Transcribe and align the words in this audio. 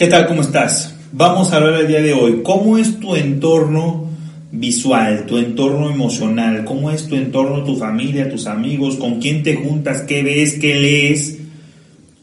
¿Qué 0.00 0.06
tal? 0.06 0.26
¿Cómo 0.28 0.40
estás? 0.40 0.96
Vamos 1.12 1.52
a 1.52 1.56
hablar 1.56 1.82
el 1.82 1.86
día 1.86 2.00
de 2.00 2.14
hoy. 2.14 2.40
¿Cómo 2.42 2.78
es 2.78 2.98
tu 3.00 3.16
entorno 3.16 4.08
visual, 4.50 5.26
tu 5.26 5.36
entorno 5.36 5.90
emocional? 5.90 6.64
¿Cómo 6.64 6.90
es 6.90 7.06
tu 7.06 7.16
entorno, 7.16 7.64
tu 7.64 7.76
familia, 7.76 8.30
tus 8.30 8.46
amigos? 8.46 8.96
¿Con 8.96 9.20
quién 9.20 9.42
te 9.42 9.56
juntas? 9.56 10.00
¿Qué 10.00 10.22
ves? 10.22 10.54
¿Qué 10.58 10.74
lees? 10.74 11.40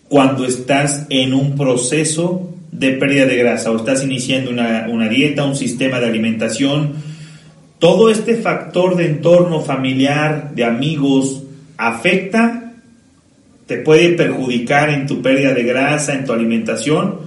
Cuando 0.09 0.43
estás 0.43 1.05
en 1.11 1.35
un 1.35 1.55
proceso 1.55 2.49
de 2.71 2.93
pérdida 2.93 3.27
de 3.27 3.37
grasa 3.37 3.69
o 3.69 3.77
estás 3.77 4.03
iniciando 4.03 4.49
una, 4.49 4.87
una 4.89 5.07
dieta, 5.07 5.45
un 5.45 5.55
sistema 5.55 5.99
de 5.99 6.07
alimentación. 6.07 6.93
Todo 7.77 8.09
este 8.09 8.37
factor 8.37 8.95
de 8.95 9.05
entorno 9.05 9.61
familiar, 9.61 10.55
de 10.55 10.63
amigos, 10.63 11.43
afecta, 11.77 12.73
te 13.67 13.77
puede 13.77 14.13
perjudicar 14.13 14.89
en 14.89 15.05
tu 15.05 15.21
pérdida 15.21 15.53
de 15.53 15.61
grasa, 15.61 16.15
en 16.15 16.25
tu 16.25 16.33
alimentación. 16.33 17.26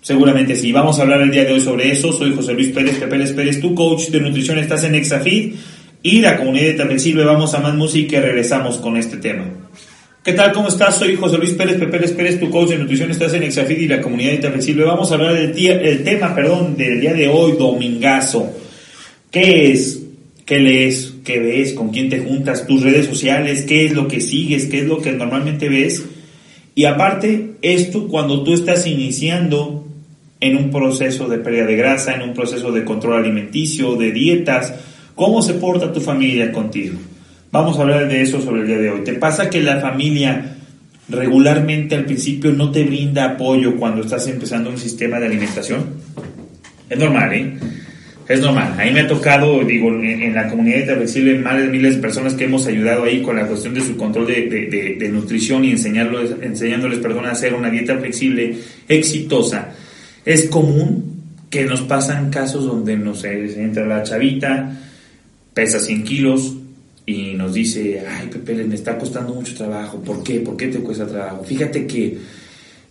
Seguramente 0.00 0.54
sí. 0.54 0.72
Vamos 0.72 0.98
a 0.98 1.02
hablar 1.02 1.20
el 1.20 1.30
día 1.30 1.44
de 1.44 1.52
hoy 1.52 1.60
sobre 1.60 1.90
eso. 1.90 2.12
Soy 2.12 2.34
José 2.34 2.54
Luis 2.54 2.68
Pérez 2.68 2.98
Pérez 2.98 3.32
Pérez, 3.32 3.60
tu 3.60 3.74
coach 3.74 4.08
de 4.08 4.20
nutrición. 4.20 4.58
Estás 4.58 4.84
en 4.84 4.94
Exafit 4.94 5.56
y 6.02 6.20
la 6.20 6.36
comunidad 6.36 6.66
de 6.66 6.74
Tablesirve. 6.74 7.24
Vamos 7.24 7.54
a 7.54 7.60
más 7.60 7.74
música 7.74 8.16
y 8.16 8.20
regresamos 8.20 8.78
con 8.78 8.96
este 8.96 9.16
tema. 9.16 9.44
¿Qué 10.22 10.32
tal? 10.32 10.52
¿Cómo 10.52 10.68
estás? 10.68 10.98
Soy 10.98 11.16
José 11.16 11.38
Luis 11.38 11.52
Pérez 11.52 11.76
Pérez 11.76 12.12
Pérez, 12.12 12.38
tu 12.38 12.50
coach 12.50 12.70
de 12.70 12.78
nutrición. 12.78 13.10
Estás 13.10 13.34
en 13.34 13.42
Exafit 13.42 13.78
y 13.78 13.88
la 13.88 14.00
comunidad 14.00 14.32
de 14.32 14.38
Tablesirve. 14.38 14.84
Vamos 14.84 15.10
a 15.10 15.14
hablar 15.14 15.34
del 15.34 15.52
día, 15.52 15.80
el 15.80 16.04
tema, 16.04 16.34
perdón, 16.34 16.76
del 16.76 17.00
día 17.00 17.14
de 17.14 17.28
hoy, 17.28 17.52
domingazo. 17.58 18.52
¿Qué 19.30 19.72
es? 19.72 20.02
¿Qué 20.46 20.60
lees? 20.60 21.14
¿Qué 21.24 21.38
ves? 21.40 21.72
¿Con 21.74 21.90
quién 21.90 22.08
te 22.08 22.20
juntas? 22.20 22.66
¿Tus 22.66 22.82
redes 22.82 23.06
sociales? 23.06 23.62
¿Qué 23.62 23.84
es 23.84 23.92
lo 23.92 24.06
que 24.06 24.20
sigues? 24.20 24.66
¿Qué 24.66 24.78
es 24.80 24.86
lo 24.86 25.02
que 25.02 25.12
normalmente 25.12 25.68
ves? 25.68 26.04
Y 26.74 26.84
aparte, 26.84 27.54
esto 27.60 28.06
cuando 28.06 28.44
tú 28.44 28.54
estás 28.54 28.86
iniciando 28.86 29.87
en 30.40 30.56
un 30.56 30.70
proceso 30.70 31.28
de 31.28 31.38
pérdida 31.38 31.66
de 31.66 31.76
grasa, 31.76 32.14
en 32.14 32.22
un 32.22 32.34
proceso 32.34 32.70
de 32.70 32.84
control 32.84 33.20
alimenticio, 33.20 33.96
de 33.96 34.12
dietas, 34.12 34.72
¿cómo 35.14 35.42
se 35.42 35.54
porta 35.54 35.92
tu 35.92 36.00
familia 36.00 36.52
contigo? 36.52 36.98
Vamos 37.50 37.78
a 37.78 37.82
hablar 37.82 38.08
de 38.08 38.22
eso 38.22 38.40
sobre 38.40 38.60
el 38.62 38.66
día 38.66 38.78
de 38.78 38.90
hoy. 38.90 39.04
¿Te 39.04 39.14
pasa 39.14 39.50
que 39.50 39.62
la 39.62 39.80
familia 39.80 40.56
regularmente 41.08 41.94
al 41.94 42.04
principio 42.04 42.52
no 42.52 42.70
te 42.70 42.84
brinda 42.84 43.24
apoyo 43.24 43.76
cuando 43.76 44.02
estás 44.02 44.28
empezando 44.28 44.70
un 44.70 44.78
sistema 44.78 45.18
de 45.18 45.26
alimentación? 45.26 45.86
Es 46.88 46.98
normal, 46.98 47.32
¿eh? 47.32 47.52
Es 48.28 48.42
normal. 48.42 48.74
A 48.78 48.84
mí 48.84 48.90
me 48.90 49.00
ha 49.00 49.08
tocado, 49.08 49.64
digo, 49.64 49.88
en, 49.88 50.04
en 50.04 50.34
la 50.34 50.48
comunidad 50.48 50.84
de 50.84 51.34
más 51.36 51.56
de 51.56 51.68
miles 51.68 51.96
de 51.96 52.02
personas 52.02 52.34
que 52.34 52.44
hemos 52.44 52.66
ayudado 52.66 53.04
ahí 53.04 53.22
con 53.22 53.36
la 53.36 53.46
cuestión 53.46 53.72
de 53.72 53.80
su 53.80 53.96
control 53.96 54.26
de, 54.26 54.42
de, 54.42 54.66
de, 54.66 54.96
de 54.96 55.08
nutrición 55.08 55.64
y 55.64 55.70
enseñándoles 55.70 56.98
perdón, 56.98 57.24
a 57.24 57.30
hacer 57.30 57.54
una 57.54 57.70
dieta 57.70 57.96
flexible 57.96 58.54
exitosa. 58.86 59.74
Es 60.28 60.46
común 60.50 61.22
que 61.48 61.64
nos 61.64 61.80
pasan 61.80 62.28
casos 62.28 62.66
donde, 62.66 62.98
no 62.98 63.14
sé, 63.14 63.48
se 63.48 63.62
entra 63.62 63.86
la 63.86 64.02
chavita, 64.02 64.78
pesa 65.54 65.80
100 65.80 66.04
kilos 66.04 66.54
y 67.06 67.32
nos 67.32 67.54
dice, 67.54 68.04
ay 68.06 68.28
Pepe, 68.28 68.62
me 68.64 68.74
está 68.74 68.98
costando 68.98 69.32
mucho 69.32 69.54
trabajo. 69.54 69.98
¿Por 70.00 70.22
qué? 70.22 70.40
¿Por 70.40 70.54
qué 70.54 70.68
te 70.68 70.80
cuesta 70.80 71.06
trabajo? 71.06 71.44
Fíjate 71.44 71.86
que 71.86 72.18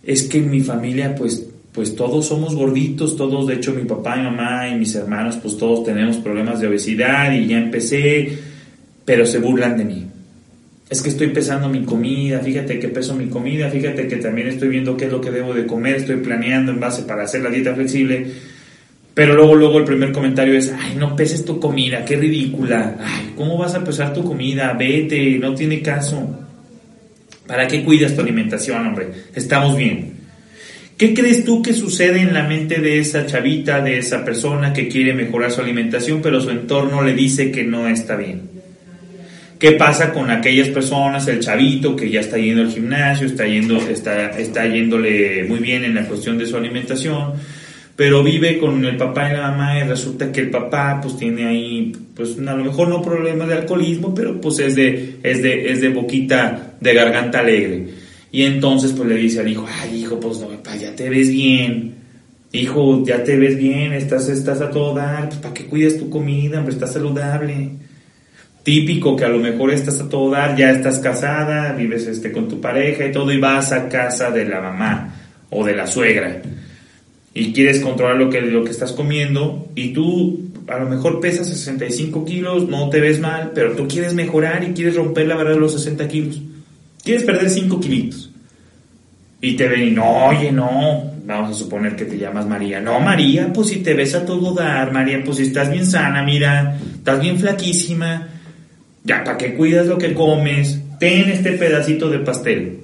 es 0.02 0.24
que 0.24 0.38
en 0.38 0.50
mi 0.50 0.62
familia, 0.62 1.14
pues 1.14 1.46
pues 1.70 1.94
todos 1.94 2.26
somos 2.26 2.56
gorditos, 2.56 3.16
todos, 3.16 3.46
de 3.46 3.54
hecho 3.54 3.72
mi 3.72 3.84
papá, 3.84 4.16
mi 4.16 4.24
mamá 4.24 4.68
y 4.68 4.74
mis 4.74 4.96
hermanos, 4.96 5.36
pues 5.40 5.56
todos 5.56 5.84
tenemos 5.84 6.16
problemas 6.16 6.60
de 6.60 6.66
obesidad 6.66 7.32
y 7.32 7.46
ya 7.46 7.58
empecé, 7.58 8.36
pero 9.04 9.24
se 9.24 9.38
burlan 9.38 9.78
de 9.78 9.84
mí. 9.84 10.07
Es 10.90 11.02
que 11.02 11.10
estoy 11.10 11.28
pesando 11.28 11.68
mi 11.68 11.84
comida, 11.84 12.38
fíjate 12.40 12.78
que 12.78 12.88
peso 12.88 13.14
mi 13.14 13.26
comida, 13.26 13.68
fíjate 13.68 14.08
que 14.08 14.16
también 14.16 14.48
estoy 14.48 14.68
viendo 14.68 14.96
qué 14.96 15.04
es 15.04 15.12
lo 15.12 15.20
que 15.20 15.30
debo 15.30 15.52
de 15.52 15.66
comer, 15.66 15.96
estoy 15.96 16.16
planeando 16.16 16.72
en 16.72 16.80
base 16.80 17.02
para 17.02 17.24
hacer 17.24 17.42
la 17.42 17.50
dieta 17.50 17.74
flexible, 17.74 18.26
pero 19.12 19.34
luego, 19.34 19.54
luego 19.54 19.78
el 19.78 19.84
primer 19.84 20.12
comentario 20.12 20.54
es, 20.54 20.72
ay, 20.72 20.94
no 20.96 21.14
peses 21.14 21.44
tu 21.44 21.60
comida, 21.60 22.04
qué 22.06 22.16
ridícula, 22.16 22.96
ay, 23.00 23.34
¿cómo 23.36 23.58
vas 23.58 23.74
a 23.74 23.84
pesar 23.84 24.14
tu 24.14 24.24
comida? 24.24 24.72
Vete, 24.78 25.38
no 25.38 25.54
tiene 25.54 25.82
caso. 25.82 26.38
¿Para 27.46 27.66
qué 27.66 27.82
cuidas 27.84 28.14
tu 28.14 28.22
alimentación, 28.22 28.86
hombre? 28.86 29.08
Estamos 29.34 29.76
bien. 29.76 30.18
¿Qué 30.96 31.14
crees 31.14 31.44
tú 31.44 31.62
que 31.62 31.72
sucede 31.74 32.20
en 32.20 32.32
la 32.32 32.44
mente 32.44 32.80
de 32.80 32.98
esa 32.98 33.26
chavita, 33.26 33.80
de 33.80 33.98
esa 33.98 34.24
persona 34.24 34.72
que 34.72 34.88
quiere 34.88 35.14
mejorar 35.14 35.50
su 35.50 35.60
alimentación, 35.60 36.20
pero 36.22 36.40
su 36.40 36.50
entorno 36.50 37.02
le 37.02 37.14
dice 37.14 37.50
que 37.50 37.64
no 37.64 37.88
está 37.88 38.16
bien? 38.16 38.57
¿Qué 39.58 39.72
pasa 39.72 40.12
con 40.12 40.30
aquellas 40.30 40.68
personas, 40.68 41.26
el 41.26 41.40
chavito 41.40 41.96
que 41.96 42.08
ya 42.08 42.20
está 42.20 42.38
yendo 42.38 42.62
al 42.62 42.70
gimnasio, 42.70 43.26
está, 43.26 43.44
yendo, 43.44 43.76
está, 43.76 44.30
está 44.38 44.64
yéndole 44.66 45.44
muy 45.48 45.58
bien 45.58 45.84
en 45.84 45.96
la 45.96 46.06
cuestión 46.06 46.38
de 46.38 46.46
su 46.46 46.56
alimentación, 46.56 47.32
pero 47.96 48.22
vive 48.22 48.58
con 48.58 48.84
el 48.84 48.96
papá 48.96 49.28
y 49.28 49.32
la 49.32 49.50
mamá 49.50 49.80
y 49.80 49.82
resulta 49.82 50.30
que 50.30 50.42
el 50.42 50.50
papá 50.50 51.00
pues 51.02 51.16
tiene 51.16 51.44
ahí, 51.44 51.92
pues 52.14 52.38
a 52.38 52.54
lo 52.54 52.64
mejor 52.64 52.86
no 52.86 53.02
problemas 53.02 53.48
de 53.48 53.54
alcoholismo, 53.54 54.14
pero 54.14 54.40
pues 54.40 54.60
es 54.60 54.76
de, 54.76 55.16
es 55.24 55.42
de, 55.42 55.72
es 55.72 55.80
de 55.80 55.88
boquita, 55.88 56.74
de 56.80 56.94
garganta 56.94 57.40
alegre. 57.40 57.88
Y 58.30 58.42
entonces 58.42 58.92
pues 58.92 59.08
le 59.08 59.16
dice 59.16 59.40
al 59.40 59.48
hijo, 59.48 59.66
ay 59.82 60.02
hijo, 60.02 60.20
pues 60.20 60.38
no, 60.38 60.46
papá, 60.46 60.76
ya 60.76 60.94
te 60.94 61.10
ves 61.10 61.30
bien. 61.30 61.94
Hijo, 62.52 63.04
ya 63.04 63.24
te 63.24 63.36
ves 63.36 63.58
bien, 63.58 63.92
estás, 63.92 64.28
estás 64.28 64.60
a 64.60 64.70
todo 64.70 64.94
dar, 64.94 65.28
pues 65.28 65.40
para 65.40 65.52
qué 65.52 65.66
cuidas 65.66 65.98
tu 65.98 66.08
comida, 66.08 66.58
hombre, 66.58 66.74
estás 66.74 66.92
saludable. 66.92 67.87
Típico 68.68 69.16
que 69.16 69.24
a 69.24 69.30
lo 69.30 69.38
mejor 69.38 69.70
estás 69.70 69.98
a 69.98 70.10
todo 70.10 70.30
dar, 70.30 70.54
ya 70.54 70.70
estás 70.70 70.98
casada, 70.98 71.72
vives 71.72 72.06
este 72.06 72.30
con 72.30 72.48
tu 72.48 72.60
pareja 72.60 73.06
y 73.06 73.12
todo, 73.12 73.32
y 73.32 73.38
vas 73.38 73.72
a 73.72 73.88
casa 73.88 74.30
de 74.30 74.44
la 74.44 74.60
mamá 74.60 75.14
o 75.48 75.64
de 75.64 75.74
la 75.74 75.86
suegra. 75.86 76.42
Y 77.32 77.54
quieres 77.54 77.80
controlar 77.80 78.16
lo 78.16 78.28
que, 78.28 78.42
lo 78.42 78.62
que 78.64 78.70
estás 78.70 78.92
comiendo, 78.92 79.70
y 79.74 79.94
tú 79.94 80.50
a 80.66 80.78
lo 80.80 80.84
mejor 80.86 81.18
pesas 81.18 81.48
65 81.48 82.26
kilos, 82.26 82.68
no 82.68 82.90
te 82.90 83.00
ves 83.00 83.18
mal, 83.20 83.52
pero 83.54 83.72
tú 83.72 83.88
quieres 83.88 84.12
mejorar 84.12 84.62
y 84.62 84.74
quieres 84.74 84.96
romper 84.96 85.26
la 85.26 85.36
barrera 85.36 85.54
de 85.54 85.60
los 85.60 85.72
60 85.72 86.06
kilos. 86.06 86.42
Quieres 87.02 87.24
perder 87.24 87.48
5 87.48 87.80
kilitos. 87.80 88.30
Y 89.40 89.56
te 89.56 89.66
ven 89.66 89.88
y 89.88 89.90
no, 89.92 90.26
oye, 90.26 90.52
no, 90.52 91.14
vamos 91.24 91.52
a 91.52 91.54
suponer 91.54 91.96
que 91.96 92.04
te 92.04 92.18
llamas 92.18 92.46
María. 92.46 92.82
No, 92.82 93.00
María, 93.00 93.50
pues 93.50 93.68
si 93.68 93.76
te 93.76 93.94
ves 93.94 94.14
a 94.14 94.26
todo 94.26 94.52
dar, 94.52 94.92
María, 94.92 95.22
pues 95.24 95.38
si 95.38 95.44
estás 95.44 95.70
bien 95.70 95.86
sana, 95.86 96.22
mira, 96.22 96.78
estás 96.98 97.18
bien 97.18 97.38
flaquísima. 97.38 98.34
Ya, 99.04 99.24
¿para 99.24 99.38
qué 99.38 99.54
cuidas 99.54 99.86
lo 99.86 99.98
que 99.98 100.14
comes? 100.14 100.80
Ten 100.98 101.30
este 101.30 101.52
pedacito 101.52 102.10
de 102.10 102.18
pastel. 102.18 102.78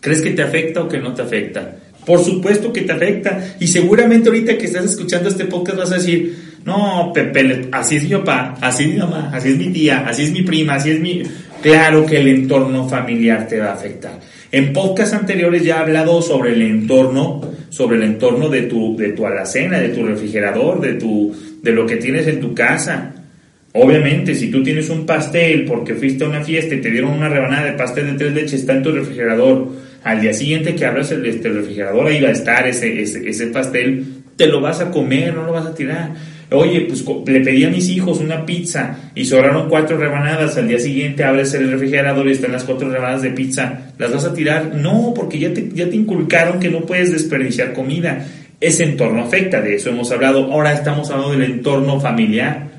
¿Crees 0.00 0.20
que 0.20 0.30
te 0.30 0.42
afecta 0.42 0.82
o 0.82 0.88
que 0.88 0.98
no 0.98 1.14
te 1.14 1.22
afecta? 1.22 1.76
Por 2.04 2.22
supuesto 2.22 2.72
que 2.72 2.82
te 2.82 2.92
afecta. 2.92 3.54
Y 3.60 3.68
seguramente 3.68 4.28
ahorita 4.28 4.58
que 4.58 4.66
estás 4.66 4.84
escuchando 4.84 5.28
este 5.28 5.44
podcast 5.44 5.78
vas 5.78 5.92
a 5.92 5.96
decir, 5.96 6.36
no, 6.64 7.12
Pepe, 7.14 7.68
así 7.72 7.96
es 7.96 8.04
mi 8.04 8.10
papá, 8.10 8.56
así 8.60 8.84
es 8.84 8.90
mi 8.90 8.98
mamá, 8.98 9.30
así 9.32 9.50
es 9.50 9.58
mi 9.58 9.68
tía, 9.68 10.04
así 10.06 10.24
es 10.24 10.32
mi 10.32 10.42
prima, 10.42 10.74
así 10.74 10.90
es 10.90 11.00
mi... 11.00 11.22
Claro 11.62 12.04
que 12.04 12.18
el 12.18 12.26
entorno 12.26 12.88
familiar 12.88 13.46
te 13.46 13.60
va 13.60 13.70
a 13.70 13.74
afectar. 13.74 14.18
En 14.50 14.72
podcasts 14.72 15.14
anteriores 15.14 15.62
ya 15.62 15.76
he 15.76 15.78
hablado 15.78 16.20
sobre 16.20 16.52
el 16.52 16.62
entorno, 16.62 17.40
sobre 17.70 17.96
el 17.96 18.02
entorno 18.02 18.48
de 18.48 18.62
tu, 18.62 18.96
de 18.96 19.10
tu 19.12 19.24
alacena, 19.26 19.78
de 19.78 19.90
tu 19.90 20.04
refrigerador, 20.04 20.80
de, 20.80 20.94
tu, 20.94 21.34
de 21.62 21.72
lo 21.72 21.86
que 21.86 21.96
tienes 21.96 22.26
en 22.26 22.40
tu 22.40 22.52
casa. 22.52 23.14
Obviamente, 23.74 24.34
si 24.34 24.50
tú 24.50 24.62
tienes 24.62 24.90
un 24.90 25.06
pastel 25.06 25.64
porque 25.64 25.94
fuiste 25.94 26.24
a 26.24 26.28
una 26.28 26.42
fiesta 26.42 26.74
y 26.74 26.80
te 26.80 26.90
dieron 26.90 27.12
una 27.12 27.28
rebanada 27.28 27.64
de 27.64 27.72
pastel 27.72 28.06
de 28.06 28.18
tres 28.18 28.34
leches, 28.34 28.60
está 28.60 28.74
en 28.74 28.82
tu 28.82 28.92
refrigerador. 28.92 29.68
Al 30.04 30.20
día 30.20 30.34
siguiente 30.34 30.74
que 30.74 30.84
abras 30.84 31.10
el, 31.12 31.24
este, 31.24 31.48
refrigerador, 31.48 32.06
ahí 32.06 32.20
va 32.20 32.28
a 32.28 32.32
estar 32.32 32.66
ese, 32.66 33.00
ese, 33.00 33.26
ese 33.28 33.46
pastel, 33.46 34.04
te 34.36 34.46
lo 34.46 34.60
vas 34.60 34.80
a 34.80 34.90
comer, 34.90 35.32
no 35.32 35.44
lo 35.44 35.52
vas 35.52 35.66
a 35.66 35.74
tirar. 35.74 36.12
Oye, 36.50 36.82
pues 36.82 37.04
le 37.26 37.40
pedí 37.40 37.64
a 37.64 37.70
mis 37.70 37.88
hijos 37.88 38.20
una 38.20 38.44
pizza 38.44 39.10
y 39.14 39.24
sobraron 39.24 39.68
cuatro 39.68 39.96
rebanadas. 39.96 40.56
Al 40.58 40.68
día 40.68 40.78
siguiente 40.78 41.24
abres 41.24 41.54
el 41.54 41.70
refrigerador 41.70 42.28
y 42.28 42.32
están 42.32 42.52
las 42.52 42.64
cuatro 42.64 42.90
rebanadas 42.90 43.22
de 43.22 43.30
pizza. 43.30 43.92
¿Las 43.98 44.12
vas 44.12 44.24
a 44.24 44.34
tirar? 44.34 44.74
No, 44.74 45.12
porque 45.14 45.38
ya 45.38 45.54
te, 45.54 45.70
ya 45.72 45.88
te 45.88 45.96
inculcaron 45.96 46.60
que 46.60 46.68
no 46.68 46.80
puedes 46.82 47.12
desperdiciar 47.12 47.72
comida. 47.72 48.26
ese 48.60 48.84
entorno 48.84 49.22
afecta, 49.22 49.60
de 49.60 49.76
eso 49.76 49.90
hemos 49.90 50.12
hablado. 50.12 50.52
Ahora 50.52 50.72
estamos 50.72 51.10
hablando 51.10 51.32
del 51.32 51.50
entorno 51.50 52.00
familiar. 52.00 52.71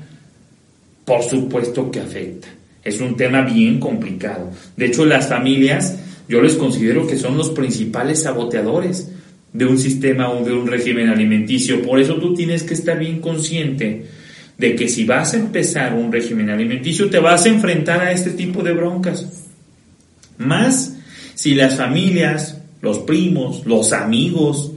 Por 1.04 1.22
supuesto 1.22 1.90
que 1.90 2.00
afecta. 2.00 2.48
Es 2.82 3.00
un 3.00 3.16
tema 3.16 3.42
bien 3.42 3.80
complicado. 3.80 4.50
De 4.76 4.86
hecho, 4.86 5.04
las 5.04 5.28
familias, 5.28 5.98
yo 6.28 6.40
les 6.42 6.54
considero 6.54 7.06
que 7.06 7.16
son 7.16 7.36
los 7.36 7.50
principales 7.50 8.22
saboteadores 8.22 9.10
de 9.52 9.66
un 9.66 9.78
sistema 9.78 10.30
o 10.30 10.44
de 10.44 10.52
un 10.52 10.66
régimen 10.66 11.08
alimenticio. 11.08 11.82
Por 11.82 12.00
eso 12.00 12.16
tú 12.16 12.34
tienes 12.34 12.62
que 12.62 12.74
estar 12.74 12.98
bien 12.98 13.20
consciente 13.20 14.06
de 14.58 14.76
que 14.76 14.88
si 14.88 15.04
vas 15.04 15.34
a 15.34 15.38
empezar 15.38 15.94
un 15.94 16.12
régimen 16.12 16.50
alimenticio, 16.50 17.10
te 17.10 17.18
vas 17.18 17.46
a 17.46 17.48
enfrentar 17.48 18.00
a 18.00 18.12
este 18.12 18.30
tipo 18.30 18.62
de 18.62 18.72
broncas. 18.72 19.48
Más 20.38 20.96
si 21.34 21.54
las 21.54 21.76
familias, 21.76 22.58
los 22.80 23.00
primos, 23.00 23.64
los 23.66 23.92
amigos, 23.92 24.73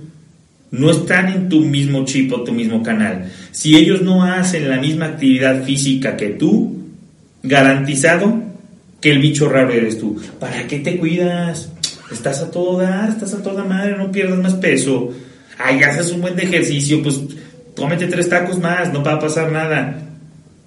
no 0.71 0.91
están 0.91 1.29
en 1.29 1.49
tu 1.49 1.61
mismo 1.61 2.05
chip 2.05 2.33
o 2.33 2.43
tu 2.43 2.51
mismo 2.51 2.83
canal. 2.83 3.31
Si 3.51 3.75
ellos 3.75 4.01
no 4.01 4.23
hacen 4.23 4.69
la 4.69 4.77
misma 4.77 5.05
actividad 5.05 5.63
física 5.63 6.17
que 6.17 6.29
tú, 6.29 6.77
garantizado 7.43 8.43
que 9.01 9.11
el 9.11 9.19
bicho 9.19 9.47
raro 9.47 9.71
eres 9.71 9.99
tú. 9.99 10.21
¿Para 10.39 10.67
qué 10.67 10.79
te 10.79 10.97
cuidas? 10.97 11.71
Estás 12.11 12.41
a 12.41 12.51
todo 12.51 12.79
dar, 12.79 13.09
estás 13.09 13.33
a 13.33 13.43
toda 13.43 13.63
madre, 13.63 13.97
no 13.97 14.11
pierdas 14.11 14.39
más 14.39 14.53
peso. 14.55 15.11
Ay, 15.57 15.81
haces 15.83 16.11
un 16.11 16.21
buen 16.21 16.35
de 16.35 16.43
ejercicio, 16.43 17.01
pues 17.01 17.21
cómete 17.75 18.07
tres 18.07 18.29
tacos 18.29 18.59
más, 18.59 18.91
no 18.91 19.03
va 19.03 19.13
a 19.13 19.19
pasar 19.19 19.51
nada. 19.51 20.01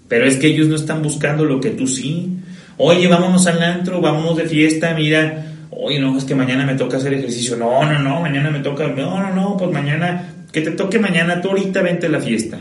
Pero 0.09 0.27
es 0.27 0.37
que 0.37 0.49
ellos 0.49 0.69
no 0.69 0.77
están 0.77 1.03
buscando 1.03 1.45
lo 1.45 1.61
que 1.61 1.71
tú 1.71 1.87
sí. 1.87 2.37
Oye, 2.77 3.07
vámonos 3.09 3.47
al 3.47 3.63
antro, 3.63 4.01
vámonos 4.01 4.37
de 4.37 4.47
fiesta, 4.47 4.95
mira. 4.95 5.50
Oye, 5.71 6.01
no, 6.01 6.19
es 6.19 6.25
que 6.25 6.35
mañana 6.35 6.67
me 6.67 6.75
toca 6.75 6.97
hacer 6.97 7.15
ejercicio. 7.15 7.57
No, 7.57 7.85
no, 7.85 7.99
no, 7.99 8.21
mañana 8.21 8.51
me 8.51 8.61
toca. 8.61 8.89
No, 8.89 9.21
no, 9.21 9.35
no, 9.35 9.57
pues 9.57 9.71
mañana, 9.71 10.45
que 10.53 10.61
te 10.61 10.73
toque 10.73 10.99
mañana, 10.99 11.41
tú 11.41 11.49
ahorita 11.49 11.83
vente 11.83 12.09
la 12.09 12.21
fiesta. 12.21 12.59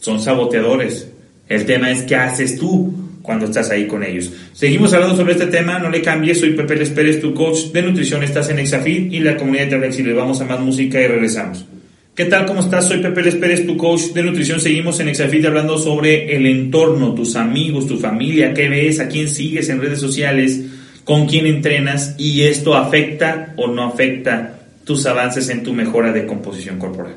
Son 0.00 0.20
saboteadores. 0.20 1.10
El 1.48 1.64
tema 1.64 1.90
es 1.90 2.02
qué 2.02 2.16
haces 2.16 2.58
tú 2.58 2.92
cuando 3.22 3.46
estás 3.46 3.70
ahí 3.70 3.86
con 3.86 4.04
ellos. 4.04 4.32
Seguimos 4.52 4.92
hablando 4.92 5.16
sobre 5.16 5.32
este 5.32 5.46
tema, 5.46 5.78
no 5.78 5.90
le 5.90 6.02
cambies, 6.02 6.40
soy 6.40 6.52
Pepe 6.52 6.76
Les 6.76 6.90
Pérez, 6.90 7.20
tu 7.20 7.34
coach 7.34 7.72
de 7.72 7.82
nutrición, 7.82 8.22
estás 8.22 8.50
en 8.50 8.58
Exafit 8.58 9.12
y 9.12 9.20
la 9.20 9.36
comunidad 9.36 9.66
de 9.66 9.78
Flexible. 9.78 10.12
Vamos 10.12 10.40
a 10.40 10.44
más 10.44 10.60
música 10.60 11.00
y 11.00 11.06
regresamos. 11.06 11.66
¿Qué 12.14 12.24
tal? 12.26 12.46
¿Cómo 12.46 12.60
estás? 12.60 12.86
Soy 12.88 12.98
Pepe 12.98 13.22
Les 13.22 13.34
Pérez, 13.34 13.66
tu 13.66 13.76
coach 13.76 14.12
de 14.14 14.22
nutrición. 14.22 14.60
Seguimos 14.60 15.00
en 15.00 15.08
Exafit 15.08 15.44
hablando 15.44 15.76
sobre 15.76 16.36
el 16.36 16.46
entorno, 16.46 17.14
tus 17.14 17.36
amigos, 17.36 17.86
tu 17.86 17.98
familia, 17.98 18.54
qué 18.54 18.68
ves, 18.68 19.00
a 19.00 19.08
quién 19.08 19.28
sigues 19.28 19.68
en 19.68 19.80
redes 19.80 20.00
sociales, 20.00 20.60
con 21.06 21.26
quién 21.26 21.46
entrenas 21.46 22.16
y 22.18 22.42
esto 22.42 22.74
afecta 22.74 23.54
o 23.56 23.68
no 23.68 23.84
afecta 23.84 24.58
tus 24.84 25.06
avances 25.06 25.48
en 25.50 25.62
tu 25.62 25.72
mejora 25.72 26.12
de 26.12 26.26
composición 26.26 26.80
corporal. 26.80 27.14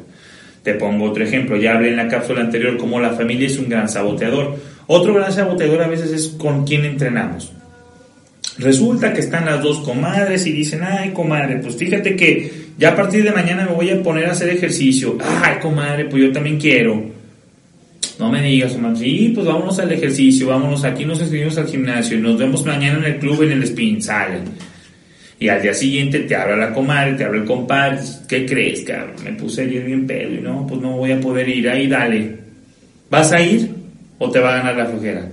Te 0.62 0.76
pongo 0.76 1.06
otro 1.06 1.24
ejemplo, 1.24 1.58
ya 1.58 1.74
hablé 1.74 1.90
en 1.90 1.98
la 1.98 2.08
cápsula 2.08 2.42
anterior 2.42 2.78
cómo 2.78 3.00
la 3.00 3.14
familia 3.14 3.48
es 3.48 3.58
un 3.58 3.68
gran 3.68 3.90
saboteador. 3.90 4.58
Otro 4.86 5.16
gran 5.16 5.34
saboteador 5.34 5.82
a 5.82 5.88
veces 5.88 6.12
es 6.12 6.28
con 6.28 6.68
quién 6.68 6.86
entrenamos. 6.86 7.52
Resulta 8.60 9.12
que 9.12 9.22
están 9.22 9.46
las 9.46 9.64
dos 9.64 9.80
comadres 9.80 10.46
y 10.46 10.52
dicen, 10.52 10.82
ay 10.84 11.10
comadre, 11.10 11.58
pues 11.58 11.76
fíjate 11.76 12.16
que 12.16 12.70
ya 12.78 12.90
a 12.90 12.96
partir 12.96 13.24
de 13.24 13.32
mañana 13.32 13.66
me 13.66 13.74
voy 13.74 13.90
a 13.90 14.04
poner 14.04 14.28
a 14.28 14.34
hacer 14.34 14.50
ejercicio. 14.50 15.18
Ay 15.42 15.56
comadre, 15.60 16.06
pues 16.06 16.22
yo 16.22 16.32
también 16.32 16.60
quiero. 16.60 17.19
No 18.20 18.30
me 18.30 18.42
digas, 18.42 18.74
comadre, 18.74 19.00
sí, 19.00 19.32
pues 19.34 19.48
vámonos 19.48 19.80
al 19.80 19.92
ejercicio, 19.92 20.48
vámonos, 20.48 20.84
aquí 20.84 21.06
nos 21.06 21.22
inscribimos 21.22 21.58
al 21.58 21.68
gimnasio 21.68 22.18
y 22.18 22.22
nos 22.22 22.38
vemos 22.38 22.66
mañana 22.66 23.00
en 23.00 23.14
el 23.14 23.20
club 23.20 23.44
en 23.44 23.54
el 23.54 23.64
spin, 23.64 24.02
sale. 24.02 24.40
Y 25.40 25.48
al 25.48 25.62
día 25.62 25.74
siguiente 25.74 26.20
te 26.20 26.36
habla 26.36 26.58
la 26.58 26.74
comadre, 26.74 27.14
te 27.14 27.24
habla 27.24 27.40
el 27.40 27.46
compadre, 27.46 28.00
¿qué 28.28 28.46
crees? 28.46 28.86
Me 29.24 29.32
puse 29.34 29.62
ayer 29.62 29.86
bien 29.86 30.06
pedo 30.06 30.36
y 30.36 30.42
no, 30.42 30.68
pues 30.68 30.82
no 30.82 30.98
voy 30.98 31.14
a 31.14 31.20
poder 31.22 31.48
ir, 31.48 31.70
ahí 31.70 31.88
dale. 31.88 32.36
¿Vas 33.10 33.32
a 33.32 33.42
ir 33.42 33.70
o 34.18 34.30
te 34.30 34.40
va 34.40 34.54
a 34.54 34.58
ganar 34.58 34.76
la 34.76 34.86
flojera? 34.86 35.26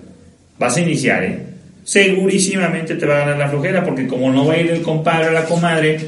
Vas 0.56 0.76
a 0.76 0.80
iniciar, 0.80 1.24
¿eh? 1.24 1.46
segurísimamente 1.86 2.96
te 2.96 3.06
va 3.06 3.14
a 3.14 3.20
ganar 3.20 3.38
la 3.38 3.48
flojera, 3.48 3.84
porque 3.84 4.06
como 4.06 4.30
no 4.30 4.44
va 4.44 4.54
a 4.54 4.58
ir 4.60 4.70
el 4.70 4.82
compadre 4.82 5.28
o 5.28 5.32
la 5.32 5.44
comadre, 5.44 5.98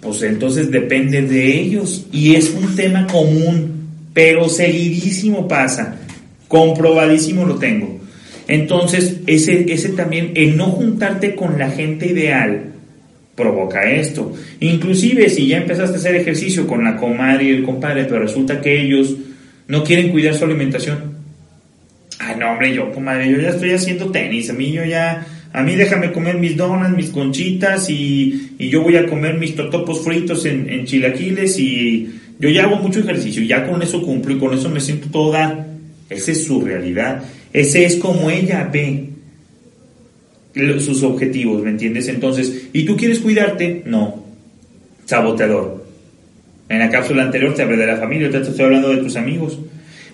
pues 0.00 0.22
entonces 0.22 0.70
depende 0.70 1.22
de 1.22 1.60
ellos. 1.60 2.06
Y 2.12 2.34
es 2.34 2.50
un 2.50 2.74
tema 2.76 3.06
común, 3.06 3.88
pero 4.12 4.48
seguidísimo 4.48 5.48
pasa, 5.48 6.00
comprobadísimo 6.54 7.44
lo 7.44 7.56
tengo. 7.56 7.98
Entonces, 8.46 9.16
ese, 9.26 9.72
ese 9.72 9.88
también, 9.88 10.30
el 10.36 10.56
no 10.56 10.66
juntarte 10.66 11.34
con 11.34 11.58
la 11.58 11.68
gente 11.70 12.06
ideal, 12.06 12.74
provoca 13.34 13.90
esto. 13.90 14.32
Inclusive 14.60 15.30
si 15.30 15.48
ya 15.48 15.56
empezaste 15.56 15.96
a 15.96 15.98
hacer 15.98 16.14
ejercicio 16.14 16.68
con 16.68 16.84
la 16.84 16.96
comadre 16.96 17.46
y 17.46 17.50
el 17.50 17.64
compadre, 17.64 18.04
pero 18.04 18.20
resulta 18.20 18.60
que 18.60 18.80
ellos 18.80 19.16
no 19.66 19.82
quieren 19.82 20.10
cuidar 20.12 20.36
su 20.36 20.44
alimentación, 20.44 21.14
Ay, 22.20 22.36
no, 22.38 22.52
hombre, 22.52 22.72
yo, 22.72 22.92
comadre, 22.92 23.28
yo 23.28 23.40
ya 23.40 23.48
estoy 23.48 23.72
haciendo 23.72 24.12
tenis. 24.12 24.48
A 24.48 24.52
mí, 24.52 24.70
yo 24.70 24.84
ya. 24.84 25.26
A 25.52 25.62
mí, 25.64 25.74
déjame 25.74 26.12
comer 26.12 26.38
mis 26.38 26.56
donas, 26.56 26.92
mis 26.92 27.10
conchitas 27.10 27.90
y, 27.90 28.52
y 28.60 28.68
yo 28.68 28.82
voy 28.82 28.96
a 28.96 29.06
comer 29.06 29.38
mis 29.38 29.56
totopos 29.56 30.04
fritos 30.04 30.46
en, 30.46 30.70
en, 30.70 30.84
chilaquiles 30.84 31.58
y 31.58 32.08
yo 32.38 32.48
ya 32.48 32.62
hago 32.64 32.76
mucho 32.76 33.00
ejercicio. 33.00 33.42
Ya 33.42 33.66
con 33.66 33.82
eso 33.82 34.00
cumplo 34.02 34.36
y 34.36 34.38
con 34.38 34.54
eso 34.54 34.70
me 34.70 34.78
siento 34.78 35.08
toda. 35.10 35.73
Esa 36.08 36.32
es 36.32 36.44
su 36.44 36.60
realidad. 36.60 37.22
Ese 37.52 37.84
es 37.84 37.96
como 37.96 38.30
ella 38.30 38.68
ve 38.72 39.10
sus 40.80 41.02
objetivos, 41.02 41.62
¿me 41.62 41.70
entiendes? 41.70 42.08
Entonces, 42.08 42.68
¿y 42.72 42.84
tú 42.84 42.96
quieres 42.96 43.18
cuidarte? 43.18 43.82
No. 43.86 44.24
Saboteador. 45.04 45.84
En 46.68 46.78
la 46.78 46.90
cápsula 46.90 47.24
anterior 47.24 47.54
te 47.54 47.62
hablé 47.62 47.76
de 47.76 47.86
la 47.86 47.96
familia, 47.96 48.30
te 48.30 48.38
estoy 48.38 48.64
hablando 48.64 48.88
de 48.90 48.98
tus 48.98 49.16
amigos. 49.16 49.58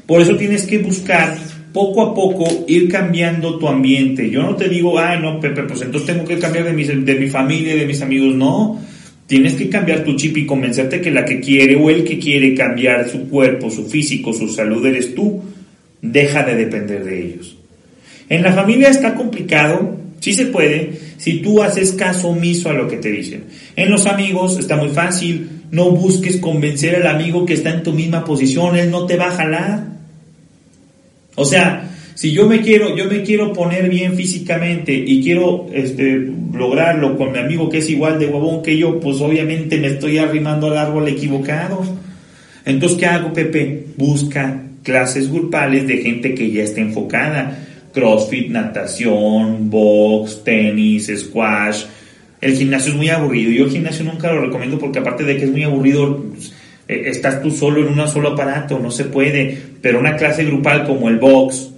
Por 0.06 0.20
eso 0.20 0.36
tienes 0.36 0.64
que 0.64 0.78
buscar 0.78 1.36
poco 1.72 2.02
a 2.02 2.14
poco 2.14 2.64
ir 2.66 2.88
cambiando 2.88 3.58
tu 3.58 3.68
ambiente. 3.68 4.28
Yo 4.30 4.42
no 4.42 4.56
te 4.56 4.68
digo, 4.68 4.98
ay, 4.98 5.20
no, 5.20 5.38
Pepe, 5.38 5.62
pues 5.64 5.82
entonces 5.82 6.14
tengo 6.14 6.26
que 6.26 6.38
cambiar 6.38 6.64
de 6.64 6.72
de 6.72 7.14
mi 7.14 7.28
familia, 7.28 7.76
de 7.76 7.86
mis 7.86 8.02
amigos. 8.02 8.34
No, 8.34 8.80
tienes 9.26 9.54
que 9.54 9.68
cambiar 9.68 10.02
tu 10.02 10.16
chip 10.16 10.36
y 10.38 10.46
convencerte 10.46 11.00
que 11.00 11.10
la 11.10 11.24
que 11.24 11.38
quiere 11.38 11.76
o 11.76 11.88
el 11.90 12.02
que 12.02 12.18
quiere 12.18 12.54
cambiar 12.54 13.08
su 13.08 13.28
cuerpo, 13.28 13.70
su 13.70 13.86
físico, 13.86 14.32
su 14.32 14.48
salud 14.48 14.84
eres 14.84 15.14
tú. 15.14 15.40
Deja 16.02 16.42
de 16.42 16.54
depender 16.54 17.04
de 17.04 17.24
ellos. 17.24 17.56
En 18.28 18.42
la 18.42 18.52
familia 18.52 18.88
está 18.88 19.14
complicado, 19.14 19.96
sí 20.20 20.32
se 20.32 20.46
puede, 20.46 20.92
si 21.16 21.40
tú 21.40 21.62
haces 21.62 21.92
caso 21.92 22.28
omiso 22.28 22.70
a 22.70 22.74
lo 22.74 22.88
que 22.88 22.96
te 22.96 23.10
dicen. 23.10 23.44
En 23.74 23.90
los 23.90 24.06
amigos 24.06 24.58
está 24.58 24.76
muy 24.76 24.90
fácil, 24.90 25.48
no 25.72 25.90
busques 25.90 26.36
convencer 26.36 26.94
al 26.96 27.06
amigo 27.06 27.44
que 27.44 27.54
está 27.54 27.70
en 27.70 27.82
tu 27.82 27.92
misma 27.92 28.24
posición, 28.24 28.76
él 28.76 28.90
no 28.90 29.06
te 29.06 29.16
va 29.16 29.28
a 29.28 29.32
jalar. 29.32 29.84
O 31.34 31.44
sea, 31.44 31.90
si 32.14 32.32
yo 32.32 32.46
me 32.46 32.60
quiero, 32.60 32.96
yo 32.96 33.06
me 33.06 33.22
quiero 33.22 33.52
poner 33.52 33.88
bien 33.88 34.14
físicamente 34.14 34.92
y 34.92 35.22
quiero 35.22 35.66
este, 35.72 36.30
lograrlo 36.52 37.16
con 37.16 37.32
mi 37.32 37.38
amigo 37.38 37.68
que 37.68 37.78
es 37.78 37.90
igual 37.90 38.18
de 38.18 38.26
huevón 38.26 38.62
que 38.62 38.76
yo, 38.76 39.00
pues 39.00 39.20
obviamente 39.20 39.78
me 39.78 39.88
estoy 39.88 40.18
arrimando 40.18 40.68
al 40.68 40.78
árbol 40.78 41.08
equivocado. 41.08 41.82
Entonces, 42.64 42.98
¿qué 42.98 43.06
hago, 43.06 43.32
Pepe? 43.32 43.86
Busca 43.96 44.69
clases 44.82 45.30
grupales 45.30 45.86
de 45.86 45.98
gente 45.98 46.34
que 46.34 46.50
ya 46.50 46.62
está 46.62 46.80
enfocada. 46.80 47.58
Crossfit, 47.92 48.50
natación, 48.50 49.70
box, 49.70 50.44
tenis, 50.44 51.10
squash. 51.14 51.84
El 52.40 52.56
gimnasio 52.56 52.92
es 52.92 52.96
muy 52.96 53.08
aburrido. 53.08 53.50
Yo 53.50 53.64
el 53.64 53.70
gimnasio 53.70 54.04
nunca 54.04 54.32
lo 54.32 54.42
recomiendo 54.42 54.78
porque 54.78 55.00
aparte 55.00 55.24
de 55.24 55.36
que 55.36 55.44
es 55.44 55.50
muy 55.50 55.64
aburrido, 55.64 56.24
eh, 56.88 57.02
estás 57.06 57.42
tú 57.42 57.50
solo 57.50 57.86
en 57.86 57.98
un 57.98 58.08
solo 58.08 58.30
aparato, 58.30 58.78
no 58.78 58.90
se 58.90 59.04
puede, 59.04 59.60
pero 59.82 60.00
una 60.00 60.16
clase 60.16 60.44
grupal 60.44 60.86
como 60.86 61.08
el 61.08 61.18
box, 61.18 61.70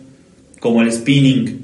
como 0.60 0.82
el 0.82 0.92
spinning, 0.92 1.61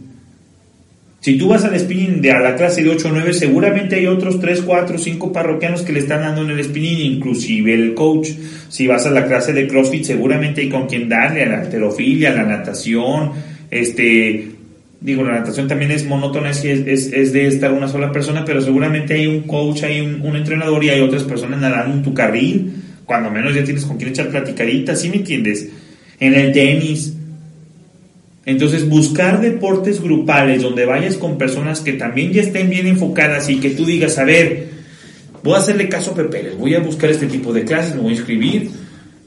si 1.28 1.37
tú 1.37 1.49
vas 1.49 1.62
al 1.62 1.78
spinning 1.78 2.23
de 2.23 2.32
a 2.32 2.40
la 2.40 2.56
clase 2.56 2.82
de 2.82 2.88
8 2.88 3.08
o 3.08 3.12
9, 3.12 3.35
seguramente 3.35 3.97
hay 3.97 4.06
otros 4.06 4.40
3, 4.40 4.62
4, 4.62 4.97
5 4.97 5.30
parroquianos 5.30 5.82
que 5.82 5.92
le 5.92 5.99
están 5.99 6.23
dando 6.23 6.40
en 6.40 6.56
el 6.56 6.64
spinning, 6.64 7.16
inclusive 7.16 7.75
el 7.75 7.92
coach. 7.92 8.30
Si 8.70 8.87
vas 8.87 9.04
a 9.04 9.11
la 9.11 9.26
clase 9.26 9.52
de 9.52 9.68
CrossFit, 9.68 10.04
seguramente 10.04 10.62
hay 10.62 10.70
con 10.70 10.87
quien 10.87 11.06
darle 11.06 11.42
a 11.42 11.49
la 11.50 11.61
alterofilia, 11.61 12.32
a 12.32 12.35
la 12.35 12.44
natación, 12.44 13.32
este, 13.70 14.52
digo, 15.02 15.23
la 15.23 15.40
natación 15.40 15.68
también 15.68 15.90
es 15.90 16.06
monótona, 16.06 16.49
es, 16.49 16.64
es, 16.64 17.12
es, 17.12 17.32
de 17.35 17.47
estar 17.47 17.73
una 17.73 17.88
sola 17.88 18.11
persona, 18.11 18.47
pero 18.47 18.62
seguramente 18.62 19.12
hay 19.12 19.26
un 19.26 19.42
coach, 19.42 19.82
hay 19.82 20.00
un, 20.00 20.23
un 20.23 20.35
entrenador 20.35 20.82
y 20.82 20.88
hay 20.88 21.02
otras 21.02 21.25
personas 21.25 21.61
nadando 21.61 21.94
en 21.94 22.02
tu 22.02 22.14
carril 22.14 22.73
cuando 23.04 23.30
menos 23.30 23.54
ya 23.54 23.62
tienes 23.64 23.85
con 23.85 23.99
quien 23.99 24.12
echar 24.12 24.30
platicaditas, 24.30 24.99
¿sí 24.99 25.11
me 25.11 25.16
entiendes? 25.16 25.68
En 26.20 26.32
el 26.32 26.52
tenis. 26.52 27.17
Entonces, 28.49 28.88
buscar 28.88 29.43
deportes 29.43 30.00
grupales 30.00 30.62
donde 30.62 30.87
vayas 30.87 31.19
con 31.19 31.37
personas 31.37 31.81
que 31.81 31.93
también 31.93 32.33
ya 32.33 32.40
estén 32.40 32.71
bien 32.71 32.87
enfocadas 32.87 33.50
y 33.50 33.61
que 33.61 33.69
tú 33.69 33.85
digas, 33.85 34.17
a 34.17 34.25
ver, 34.25 34.69
voy 35.45 35.52
a 35.52 35.59
hacerle 35.59 35.90
caso 35.90 36.12
a 36.12 36.14
Pepe, 36.14 36.45
les 36.45 36.57
voy 36.57 36.75
a 36.75 36.78
buscar 36.78 37.11
este 37.11 37.26
tipo 37.26 37.52
de 37.52 37.64
clases, 37.64 37.95
me 37.95 38.00
voy 38.00 38.12
a 38.12 38.17
inscribir. 38.17 38.71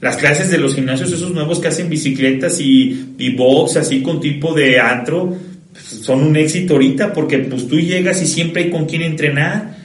Las 0.01 0.18
clases 0.18 0.50
de 0.50 0.58
los 0.58 0.74
gimnasios, 0.74 1.12
esos 1.12 1.30
nuevos 1.36 1.60
que 1.60 1.68
hacen 1.68 1.88
bicicletas 1.88 2.60
y, 2.60 3.13
y 3.20 3.36
box, 3.36 3.78
así 3.78 4.01
con 4.01 4.20
tipo 4.20 4.56
de 4.56 4.80
antro, 4.80 5.38
son 5.75 6.24
un 6.24 6.36
éxito 6.36 6.74
ahorita 6.74 7.13
porque 7.13 7.38
pues 7.38 7.68
tú 7.68 7.80
llegas 7.80 8.24
y 8.24 8.25
siempre 8.25 8.63
hay 8.63 8.70
con 8.72 8.88
quien 8.88 9.04
entrenar 9.04 9.78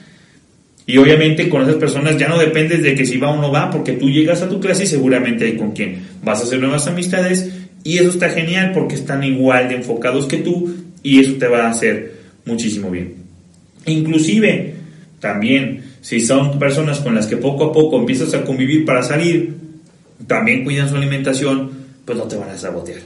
Y 0.87 0.97
obviamente 0.97 1.47
con 1.47 1.61
esas 1.61 1.75
personas 1.75 2.17
ya 2.17 2.27
no 2.27 2.39
dependes 2.39 2.81
de 2.81 2.95
que 2.95 3.05
si 3.05 3.17
va 3.17 3.29
o 3.29 3.39
no 3.39 3.51
va, 3.51 3.69
porque 3.69 3.93
tú 3.93 4.09
llegas 4.09 4.41
a 4.41 4.49
tu 4.49 4.59
clase 4.59 4.85
y 4.85 4.87
seguramente 4.87 5.45
hay 5.45 5.57
con 5.57 5.73
quien 5.73 5.99
vas 6.23 6.39
a 6.39 6.43
hacer 6.45 6.59
nuevas 6.59 6.87
amistades 6.87 7.51
y 7.87 7.99
eso 7.99 8.09
está 8.09 8.29
genial 8.31 8.73
porque 8.73 8.95
están 8.95 9.23
igual 9.23 9.69
de 9.69 9.75
enfocados 9.75 10.25
que 10.25 10.39
tú 10.39 10.75
y 11.03 11.21
eso 11.21 11.35
te 11.39 11.47
va 11.47 11.67
a 11.67 11.69
hacer 11.69 12.15
muchísimo 12.43 12.91
bien. 12.91 13.13
Inclusive, 13.85 14.73
también, 15.21 15.85
si 16.01 16.19
son 16.19 16.59
personas 16.59 16.99
con 16.99 17.15
las 17.15 17.27
que 17.27 17.37
poco 17.37 17.63
a 17.63 17.71
poco 17.71 17.97
empiezas 17.97 18.33
a 18.33 18.43
convivir 18.43 18.83
para 18.83 19.03
salir, 19.03 19.55
también 20.27 20.65
cuidan 20.65 20.89
su 20.89 20.97
alimentación, 20.97 21.71
pues 22.03 22.17
no 22.17 22.25
te 22.25 22.35
van 22.35 22.49
a 22.49 22.57
sabotear. 22.57 22.99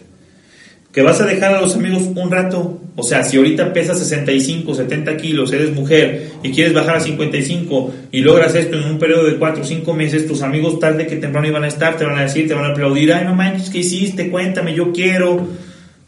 Que 0.91 1.03
vas 1.03 1.21
a 1.21 1.27
dejar 1.27 1.53
a 1.53 1.61
los 1.61 1.75
amigos 1.75 2.01
un 2.15 2.31
rato, 2.31 2.80
o 2.95 3.03
sea, 3.03 3.23
si 3.23 3.37
ahorita 3.37 3.71
pesas 3.71 3.97
65, 3.99 4.75
70 4.75 5.15
kilos, 5.15 5.53
eres 5.53 5.73
mujer 5.73 6.31
y 6.43 6.51
quieres 6.51 6.73
bajar 6.73 6.97
a 6.97 6.99
55 6.99 7.93
y 8.11 8.19
logras 8.19 8.53
esto 8.53 8.77
en 8.77 8.83
un 8.83 8.99
periodo 8.99 9.25
de 9.25 9.37
4 9.37 9.63
o 9.63 9.65
5 9.65 9.93
meses, 9.93 10.27
tus 10.27 10.41
amigos 10.41 10.79
tarde 10.79 11.07
que 11.07 11.15
temprano 11.15 11.47
iban 11.47 11.63
a 11.63 11.69
estar, 11.69 11.97
te 11.97 12.03
van 12.03 12.19
a 12.19 12.23
decir, 12.23 12.49
te 12.49 12.53
van 12.53 12.65
a 12.65 12.69
aplaudir, 12.69 13.13
ay 13.13 13.23
no 13.23 13.33
manches, 13.33 13.69
¿qué 13.69 13.79
hiciste? 13.79 14.29
Cuéntame, 14.29 14.75
yo 14.75 14.91
quiero, 14.91 15.47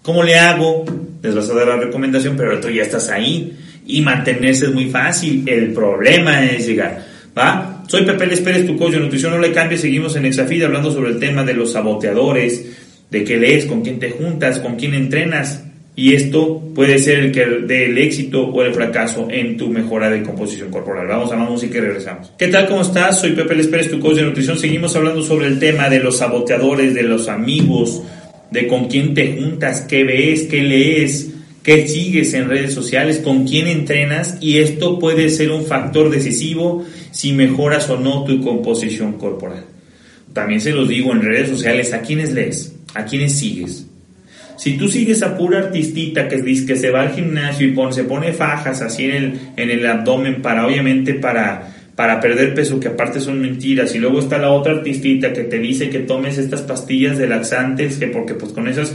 ¿cómo 0.01 0.23
le 0.23 0.35
hago? 0.35 0.83
Les 1.21 1.33
vas 1.33 1.49
a 1.49 1.53
dar 1.53 1.67
la 1.67 1.77
recomendación, 1.77 2.35
pero 2.35 2.59
tú 2.59 2.69
ya 2.69 2.83
estás 2.83 3.09
ahí 3.09 3.57
y 3.87 4.01
mantenerse 4.01 4.65
es 4.65 4.73
muy 4.73 4.89
fácil, 4.89 5.43
el 5.47 5.71
problema 5.71 6.43
es 6.43 6.67
llegar, 6.67 7.05
¿va? 7.37 7.83
Soy 7.87 8.05
Pepe 8.05 8.27
Les 8.27 8.41
Pérez, 8.41 8.65
tu 8.65 8.77
coach 8.77 8.93
de 8.93 8.99
nutrición, 8.99 9.31
no 9.31 9.39
le 9.39 9.53
cambies, 9.53 9.81
seguimos 9.81 10.17
en 10.17 10.25
Exafid 10.25 10.63
hablando 10.63 10.91
sobre 10.91 11.11
el 11.11 11.19
tema 11.19 11.43
de 11.43 11.53
los 11.53 11.71
saboteadores, 11.71 12.65
de 13.09 13.23
qué 13.23 13.37
lees, 13.37 13.65
con 13.65 13.81
quién 13.81 13.99
te 13.99 14.11
juntas, 14.11 14.59
con 14.59 14.75
quién 14.75 14.93
entrenas. 14.93 15.63
Y 15.95 16.15
esto 16.15 16.59
puede 16.73 16.97
ser 16.97 17.19
el 17.19 17.31
que 17.31 17.45
dé 17.45 17.85
el 17.85 17.97
éxito 17.99 18.47
o 18.47 18.63
el 18.63 18.73
fracaso 18.73 19.27
en 19.29 19.57
tu 19.57 19.69
mejora 19.69 20.09
de 20.09 20.23
composición 20.23 20.71
corporal. 20.71 21.05
Vamos 21.05 21.31
a 21.31 21.35
la 21.35 21.43
música 21.43 21.77
y 21.77 21.81
regresamos. 21.81 22.31
¿Qué 22.35 22.47
tal? 22.47 22.67
¿Cómo 22.67 22.81
estás? 22.81 23.21
Soy 23.21 23.33
Pepe 23.33 23.53
Les 23.53 23.67
Pérez, 23.67 23.91
tu 23.91 23.99
coach 23.99 24.15
de 24.15 24.23
nutrición. 24.23 24.57
Seguimos 24.57 24.95
hablando 24.95 25.21
sobre 25.21 25.47
el 25.47 25.59
tema 25.59 25.89
de 25.89 25.99
los 25.99 26.17
saboteadores, 26.17 26.95
de 26.95 27.03
los 27.03 27.29
amigos, 27.29 28.01
de 28.49 28.67
con 28.67 28.87
quién 28.87 29.13
te 29.13 29.35
juntas, 29.35 29.81
qué 29.81 30.03
ves, 30.03 30.43
qué 30.43 30.63
lees, 30.63 31.29
qué 31.61 31.87
sigues 31.87 32.33
en 32.33 32.49
redes 32.49 32.73
sociales, 32.73 33.19
con 33.19 33.45
quién 33.45 33.67
entrenas. 33.67 34.39
Y 34.41 34.57
esto 34.57 34.97
puede 34.97 35.29
ser 35.29 35.51
un 35.51 35.63
factor 35.63 36.09
decisivo 36.09 36.83
si 37.11 37.33
mejoras 37.33 37.87
o 37.91 37.99
no 37.99 38.23
tu 38.23 38.41
composición 38.41 39.13
corporal. 39.13 39.65
También 40.33 40.59
se 40.59 40.71
los 40.71 40.89
digo 40.89 41.11
en 41.11 41.21
redes 41.21 41.49
sociales, 41.49 41.93
¿a 41.93 42.01
quiénes 42.01 42.33
lees? 42.33 42.73
¿A 42.95 43.05
quiénes 43.05 43.33
sigues? 43.37 43.85
Si 44.57 44.77
tú 44.77 44.87
sigues 44.87 45.23
a 45.23 45.37
pura 45.37 45.59
artistita 45.59 46.27
que, 46.27 46.41
dice 46.41 46.65
que 46.65 46.75
se 46.75 46.89
va 46.89 47.01
al 47.01 47.13
gimnasio 47.13 47.67
y 47.67 47.93
se 47.93 48.03
pone 48.03 48.33
fajas 48.33 48.81
así 48.81 49.05
en 49.05 49.15
el, 49.15 49.39
en 49.57 49.69
el 49.69 49.85
abdomen 49.85 50.41
para, 50.41 50.65
obviamente, 50.65 51.15
para, 51.15 51.73
para 51.95 52.19
perder 52.19 52.53
peso, 52.53 52.79
que 52.79 52.89
aparte 52.89 53.19
son 53.19 53.41
mentiras, 53.41 53.93
y 53.95 53.99
luego 53.99 54.19
está 54.19 54.37
la 54.37 54.51
otra 54.51 54.73
artistita 54.73 55.33
que 55.33 55.43
te 55.43 55.59
dice 55.59 55.89
que 55.89 55.99
tomes 55.99 56.37
estas 56.37 56.61
pastillas 56.61 57.17
de 57.17 57.27
laxantes, 57.27 57.97
que 57.97 58.07
porque 58.07 58.33
pues 58.33 58.51
con 58.51 58.67
esas 58.67 58.93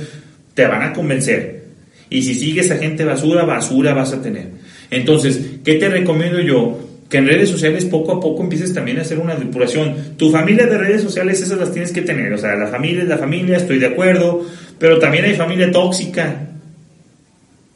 te 0.55 0.67
van 0.67 0.83
a 0.83 0.93
convencer. 0.93 1.65
Y 2.11 2.23
si 2.23 2.35
sigues 2.35 2.71
a 2.71 2.77
gente 2.77 3.05
basura, 3.05 3.45
basura 3.45 3.93
vas 3.95 4.13
a 4.13 4.23
tener. 4.23 4.49
Entonces, 4.91 5.41
¿qué 5.65 5.75
te 5.75 5.89
recomiendo 5.89 6.41
yo? 6.41 6.89
que 7.09 7.19
en 7.19 7.27
redes 7.27 7.49
sociales 7.49 7.87
poco 7.87 8.13
a 8.13 8.21
poco 8.21 8.43
empieces 8.43 8.75
también 8.75 8.99
a 8.99 9.03
hacer 9.03 9.19
una 9.19 9.35
depuración. 9.35 9.95
Tu 10.19 10.31
familia 10.31 10.67
de 10.67 10.77
redes 10.77 11.03
sociales, 11.03 11.41
esas 11.41 11.59
las 11.59 11.73
tienes 11.73 11.91
que 11.91 12.03
tener. 12.03 12.33
O 12.33 12.39
sea, 12.39 12.55
la 12.55 12.67
familia 12.67 13.03
es 13.03 13.09
la 13.09 13.17
familia, 13.17 13.57
estoy 13.57 13.79
de 13.79 13.87
acuerdo, 13.87 14.45
pero 14.79 14.99
también 14.99 15.25
hay 15.25 15.35
familia 15.35 15.71
tóxica. 15.71 16.49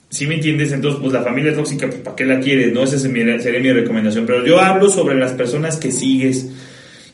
¿Sí 0.09 0.27
me 0.27 0.35
entiendes? 0.35 0.73
Entonces, 0.73 1.01
pues 1.01 1.13
la 1.13 1.23
familia 1.23 1.55
tóxica, 1.55 1.87
pues 1.87 2.01
¿para 2.01 2.15
qué 2.15 2.27
la 2.27 2.39
quieres? 2.39 2.73
No, 2.73 2.85
esa 2.85 2.99
sería 2.99 3.61
mi 3.61 3.73
recomendación. 3.73 4.27
Pero 4.27 4.45
yo 4.45 4.61
hablo 4.61 4.91
sobre 4.91 5.19
las 5.19 5.33
personas 5.33 5.79
que 5.79 5.91
sigues, 5.91 6.49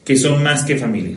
que 0.05 0.17
son 0.17 0.43
más 0.43 0.65
que 0.65 0.77
familia, 0.77 1.17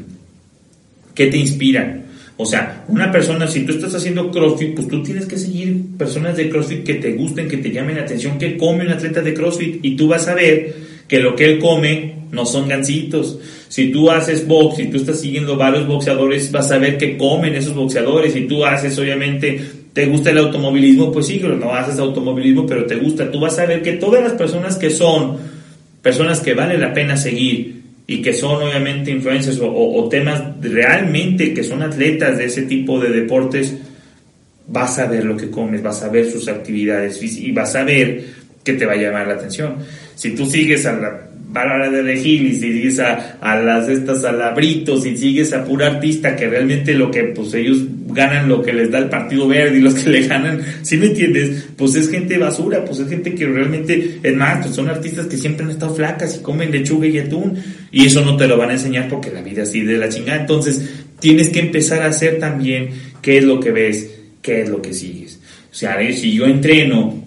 que 1.16 1.28
te 1.28 1.38
inspiran. 1.38 2.02
O 2.38 2.46
sea, 2.46 2.86
una 2.88 3.12
persona, 3.12 3.48
si 3.48 3.66
tú 3.66 3.74
estás 3.74 3.94
haciendo 3.94 4.32
CrossFit, 4.32 4.76
pues 4.76 4.88
tú 4.88 5.04
tienes 5.04 5.26
que 5.26 5.38
seguir 5.38 5.96
personas 5.98 6.38
de 6.38 6.50
CrossFit 6.50 6.84
que 6.84 6.96
te 6.96 7.14
gusten, 7.14 7.48
que 7.48 7.58
te 7.58 7.72
llamen 7.72 7.98
la 7.98 8.04
atención, 8.04 8.40
que 8.40 8.58
come 8.58 8.86
un 8.86 8.92
atleta 8.92 9.22
de 9.22 9.34
CrossFit 9.34 9.84
y 9.84 9.96
tú 9.96 10.08
vas 10.08 10.28
a 10.28 10.34
ver 10.34 10.74
que 11.08 11.20
lo 11.20 11.36
que 11.36 11.46
él 11.46 11.60
come 11.60 12.16
no 12.32 12.46
son 12.46 12.68
gancitos. 12.68 13.40
Si 13.72 13.90
tú 13.90 14.12
haces 14.12 14.46
box, 14.46 14.76
si 14.76 14.88
tú 14.88 14.98
estás 14.98 15.22
siguiendo 15.22 15.56
varios 15.56 15.88
boxeadores, 15.88 16.52
vas 16.52 16.70
a 16.74 16.78
ver 16.78 16.98
que 16.98 17.18
comen 17.18 17.56
esos 17.56 17.74
boxeadores. 17.74 18.34
Si 18.34 18.42
tú 18.42 18.66
haces, 18.66 19.00
obviamente, 19.00 19.62
te 19.94 20.08
gusta 20.08 20.32
el 20.32 20.40
automovilismo, 20.40 21.10
pues 21.10 21.28
sí, 21.28 21.40
no 21.40 21.74
haces 21.74 21.98
automovilismo, 21.98 22.66
pero 22.68 22.86
te 22.86 22.98
gusta. 22.98 23.32
Tú 23.32 23.40
vas 23.40 23.58
a 23.60 23.66
ver 23.66 23.82
que 23.82 23.94
todas 23.94 24.22
las 24.22 24.34
personas 24.34 24.76
que 24.76 24.90
son 24.90 25.38
personas 26.02 26.42
que 26.42 26.54
vale 26.54 26.78
la 26.78 26.94
pena 26.94 27.16
seguir 27.16 27.84
y 28.08 28.22
que 28.22 28.34
son 28.34 28.62
obviamente 28.62 29.10
influencers 29.10 29.62
o, 29.62 29.74
o 29.74 30.10
temas 30.10 30.44
realmente 30.60 31.54
que 31.54 31.64
son 31.64 31.82
atletas 31.82 32.40
de 32.40 32.48
ese 32.48 32.64
tipo 32.64 33.00
de 33.00 33.10
deportes, 33.12 33.74
vas 34.68 35.00
a 35.00 35.06
ver 35.08 35.24
lo 35.24 35.38
que 35.38 35.50
comes, 35.50 35.82
vas 35.82 36.04
a 36.04 36.10
ver 36.10 36.30
sus 36.30 36.50
actividades 36.50 37.24
y 37.24 37.54
vas 37.54 37.74
a 37.76 37.86
ver 37.86 38.22
que 38.66 38.74
te 38.74 38.86
va 38.86 38.94
a 38.94 38.98
llamar 38.98 39.28
la 39.28 39.36
atención. 39.36 39.78
Si 40.14 40.36
tú 40.36 40.46
sigues 40.46 40.86
a 40.86 40.92
la 40.92 41.31
Bárbara 41.52 41.90
de 41.90 42.02
Regil 42.02 42.48
y 42.48 42.56
si 42.56 42.74
sigues 42.74 43.00
a, 43.00 43.38
a 43.42 43.60
las 43.60 43.90
estas 43.90 44.24
alabritos 44.24 45.06
y 45.06 45.18
sigues 45.18 45.52
a 45.54 45.66
pura 45.66 45.88
artista 45.88 46.36
que 46.36 46.48
realmente 46.48 46.94
lo 46.94 47.12
que 47.12 47.24
pues 47.26 47.54
ellos 47.54 47.80
ganan 48.08 48.48
lo 48.48 48.62
que 48.62 48.72
les 48.74 48.90
da 48.90 49.00
el 49.00 49.10
Partido 49.10 49.48
Verde 49.48 49.78
y 49.78 49.82
los 49.82 49.96
que 49.96 50.10
le 50.12 50.28
ganan, 50.28 50.62
si 50.82 50.98
me 50.98 51.08
entiendes? 51.08 51.68
Pues 51.76 51.96
es 51.96 52.10
gente 52.10 52.38
basura, 52.38 52.86
pues 52.86 53.00
es 53.00 53.10
gente 53.10 53.36
que 53.36 53.46
realmente, 53.46 54.20
es 54.24 54.36
más, 54.36 54.66
pues 54.66 54.76
son 54.76 54.90
artistas 54.90 55.28
que 55.28 55.38
siempre 55.38 55.66
han 55.66 55.72
estado 55.72 55.94
flacas 55.94 56.38
y 56.38 56.42
comen 56.42 56.72
lechuga 56.72 57.08
y 57.08 57.20
atún 57.20 57.58
y 57.92 58.06
eso 58.06 58.24
no 58.24 58.38
te 58.38 58.48
lo 58.48 58.58
van 58.58 58.70
a 58.70 58.74
enseñar 58.74 59.10
porque 59.10 59.32
la 59.32 59.42
vida 59.42 59.64
así 59.64 59.82
de 59.82 59.98
la 59.98 60.10
chingada. 60.10 60.40
Entonces 60.40 60.90
tienes 61.20 61.50
que 61.50 61.60
empezar 61.60 62.02
a 62.02 62.08
hacer 62.08 62.40
también 62.40 62.90
qué 63.22 63.40
es 63.40 63.44
lo 63.44 63.60
que 63.60 63.72
ves, 63.72 64.10
qué 64.42 64.62
es 64.62 64.70
lo 64.70 64.82
que 64.82 64.94
sigues. 64.94 65.40
O 65.72 65.74
sea, 65.74 65.98
si 66.14 66.34
yo 66.34 66.46
entreno 66.46 67.21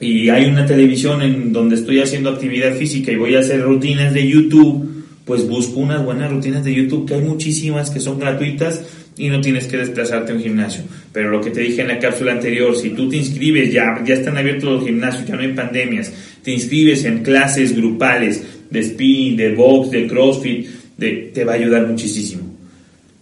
y 0.00 0.30
hay 0.30 0.46
una 0.46 0.64
televisión 0.64 1.20
en 1.20 1.52
donde 1.52 1.76
estoy 1.76 2.00
haciendo 2.00 2.30
actividad 2.30 2.74
física 2.74 3.12
y 3.12 3.16
voy 3.16 3.34
a 3.36 3.40
hacer 3.40 3.60
rutinas 3.60 4.14
de 4.14 4.26
YouTube, 4.26 5.04
pues 5.26 5.46
busco 5.46 5.80
unas 5.80 6.02
buenas 6.02 6.30
rutinas 6.30 6.64
de 6.64 6.74
YouTube, 6.74 7.06
que 7.06 7.14
hay 7.14 7.20
muchísimas 7.20 7.90
que 7.90 8.00
son 8.00 8.18
gratuitas 8.18 8.82
y 9.18 9.28
no 9.28 9.42
tienes 9.42 9.66
que 9.66 9.76
desplazarte 9.76 10.32
a 10.32 10.34
un 10.36 10.42
gimnasio. 10.42 10.84
Pero 11.12 11.28
lo 11.28 11.42
que 11.42 11.50
te 11.50 11.60
dije 11.60 11.82
en 11.82 11.88
la 11.88 11.98
cápsula 11.98 12.32
anterior, 12.32 12.74
si 12.74 12.90
tú 12.90 13.10
te 13.10 13.18
inscribes, 13.18 13.70
ya, 13.70 14.02
ya 14.02 14.14
están 14.14 14.38
abiertos 14.38 14.72
los 14.72 14.84
gimnasios, 14.84 15.26
ya 15.26 15.36
no 15.36 15.42
hay 15.42 15.52
pandemias, 15.52 16.10
te 16.42 16.50
inscribes 16.50 17.04
en 17.04 17.22
clases 17.22 17.76
grupales 17.76 18.42
de 18.70 18.80
spin, 18.80 19.36
de 19.36 19.54
box, 19.54 19.90
de 19.90 20.06
crossfit, 20.06 20.66
de, 20.96 21.30
te 21.34 21.44
va 21.44 21.52
a 21.52 21.56
ayudar 21.56 21.86
muchísimo. 21.86 22.44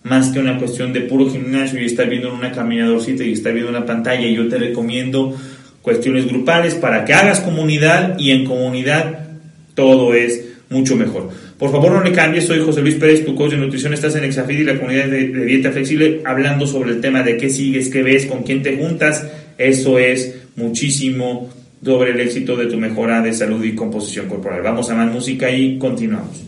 Más 0.04 0.28
que 0.28 0.38
una 0.38 0.56
cuestión 0.56 0.92
de 0.92 1.00
puro 1.00 1.28
gimnasio 1.28 1.82
y 1.82 1.86
estar 1.86 2.08
viendo 2.08 2.28
en 2.28 2.34
una 2.34 2.52
caminadorcita 2.52 3.24
y 3.24 3.32
estar 3.32 3.52
viendo 3.52 3.70
una 3.70 3.84
pantalla, 3.84 4.28
yo 4.28 4.46
te 4.46 4.58
recomiendo 4.58 5.36
cuestiones 5.82 6.26
grupales 6.26 6.74
para 6.74 7.04
que 7.04 7.14
hagas 7.14 7.40
comunidad 7.40 8.18
y 8.18 8.30
en 8.30 8.44
comunidad 8.44 9.26
todo 9.74 10.14
es 10.14 10.44
mucho 10.70 10.96
mejor. 10.96 11.30
Por 11.58 11.72
favor, 11.72 11.92
no 11.92 12.02
le 12.02 12.12
cambies. 12.12 12.46
Soy 12.46 12.60
José 12.60 12.82
Luis 12.82 12.94
Pérez, 12.94 13.24
tu 13.24 13.34
coach 13.34 13.52
de 13.52 13.56
nutrición. 13.56 13.92
Estás 13.92 14.14
en 14.16 14.24
Exafid 14.24 14.60
y 14.60 14.64
la 14.64 14.76
comunidad 14.76 15.06
de, 15.06 15.26
dieta 15.26 15.72
flexible, 15.72 16.20
hablando 16.24 16.66
sobre 16.66 16.92
el 16.92 17.00
tema 17.00 17.22
de 17.22 17.36
qué 17.36 17.50
sigues, 17.50 17.88
qué 17.88 18.02
ves, 18.02 18.26
con 18.26 18.42
quién 18.42 18.62
te 18.62 18.76
juntas. 18.76 19.26
Eso 19.56 19.98
es 19.98 20.36
muchísimo 20.56 21.50
sobre 21.84 22.10
el 22.12 22.20
éxito 22.20 22.56
de 22.56 22.66
tu 22.66 22.76
mejora 22.76 23.22
de 23.22 23.32
salud 23.32 23.64
y 23.64 23.74
composición 23.74 24.28
corporal. 24.28 24.62
Vamos 24.62 24.90
a 24.90 24.94
más 24.94 25.12
música 25.12 25.50
y 25.50 25.78
continuamos. 25.78 26.42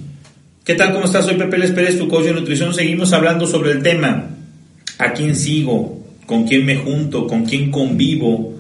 ¿Qué 0.65 0.75
tal? 0.75 0.93
¿Cómo 0.93 1.07
estás? 1.07 1.25
Soy 1.25 1.37
Pepe 1.37 1.59
Les 1.59 1.99
tu 1.99 2.07
coach 2.07 2.27
de 2.27 2.33
nutrición. 2.33 2.73
Seguimos 2.75 3.13
hablando 3.13 3.47
sobre 3.47 3.73
el 3.73 3.83
tema. 3.83 4.31
¿A 4.99 5.13
quién 5.13 5.35
sigo? 5.35 6.05
¿Con 6.27 6.47
quién 6.47 6.65
me 6.65 6.77
junto? 6.77 7.27
¿Con 7.27 7.45
quién 7.45 7.71
convivo? 7.71 8.60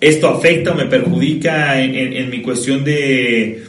¿Esto 0.00 0.28
afecta 0.28 0.72
o 0.72 0.74
me 0.76 0.86
perjudica 0.86 1.82
en, 1.82 2.30
mi 2.30 2.40
cuestión 2.40 2.84
de, 2.84 3.64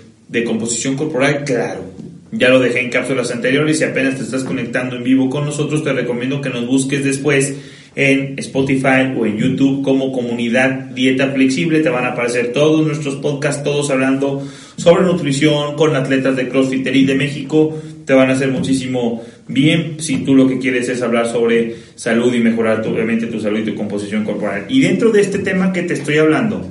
composición 0.45 0.95
corporal? 0.95 1.43
Claro. 1.43 1.85
Ya 2.31 2.49
lo 2.49 2.59
dejé 2.59 2.81
en 2.81 2.91
cápsulas 2.91 3.31
anteriores 3.31 3.81
y 3.81 3.83
apenas 3.83 4.17
te 4.17 4.23
estás 4.23 4.43
conectando 4.43 4.95
en 4.95 5.03
vivo 5.03 5.31
con 5.31 5.45
nosotros, 5.45 5.83
te 5.83 5.91
recomiendo 5.91 6.41
que 6.41 6.51
nos 6.51 6.67
busques 6.67 7.03
después 7.03 7.55
en 7.95 8.37
Spotify 8.37 9.13
o 9.17 9.25
en 9.25 9.37
YouTube 9.37 9.83
como 9.83 10.11
comunidad 10.11 10.91
Dieta 10.93 11.31
Flexible. 11.31 11.79
Te 11.79 11.89
van 11.89 12.05
a 12.05 12.09
aparecer 12.09 12.53
todos 12.53 12.85
nuestros 12.85 13.15
podcasts, 13.15 13.63
todos 13.63 13.89
hablando 13.89 14.47
sobre 14.77 15.03
nutrición 15.03 15.75
con 15.75 15.95
atletas 15.95 16.35
de 16.35 16.47
CrossFit 16.47 16.85
de 16.85 17.15
México. 17.15 17.75
Te 18.09 18.15
van 18.15 18.31
a 18.31 18.33
hacer 18.33 18.49
muchísimo 18.49 19.23
bien 19.47 19.97
si 19.99 20.25
tú 20.25 20.33
lo 20.33 20.47
que 20.47 20.57
quieres 20.57 20.89
es 20.89 21.03
hablar 21.03 21.27
sobre 21.27 21.75
salud 21.93 22.33
y 22.33 22.39
mejorar 22.39 22.81
obviamente 22.87 23.27
tu 23.27 23.39
salud 23.39 23.59
y 23.59 23.65
tu 23.65 23.75
composición 23.75 24.25
corporal. 24.25 24.65
Y 24.67 24.81
dentro 24.81 25.11
de 25.11 25.21
este 25.21 25.37
tema 25.37 25.71
que 25.71 25.83
te 25.83 25.93
estoy 25.93 26.17
hablando, 26.17 26.67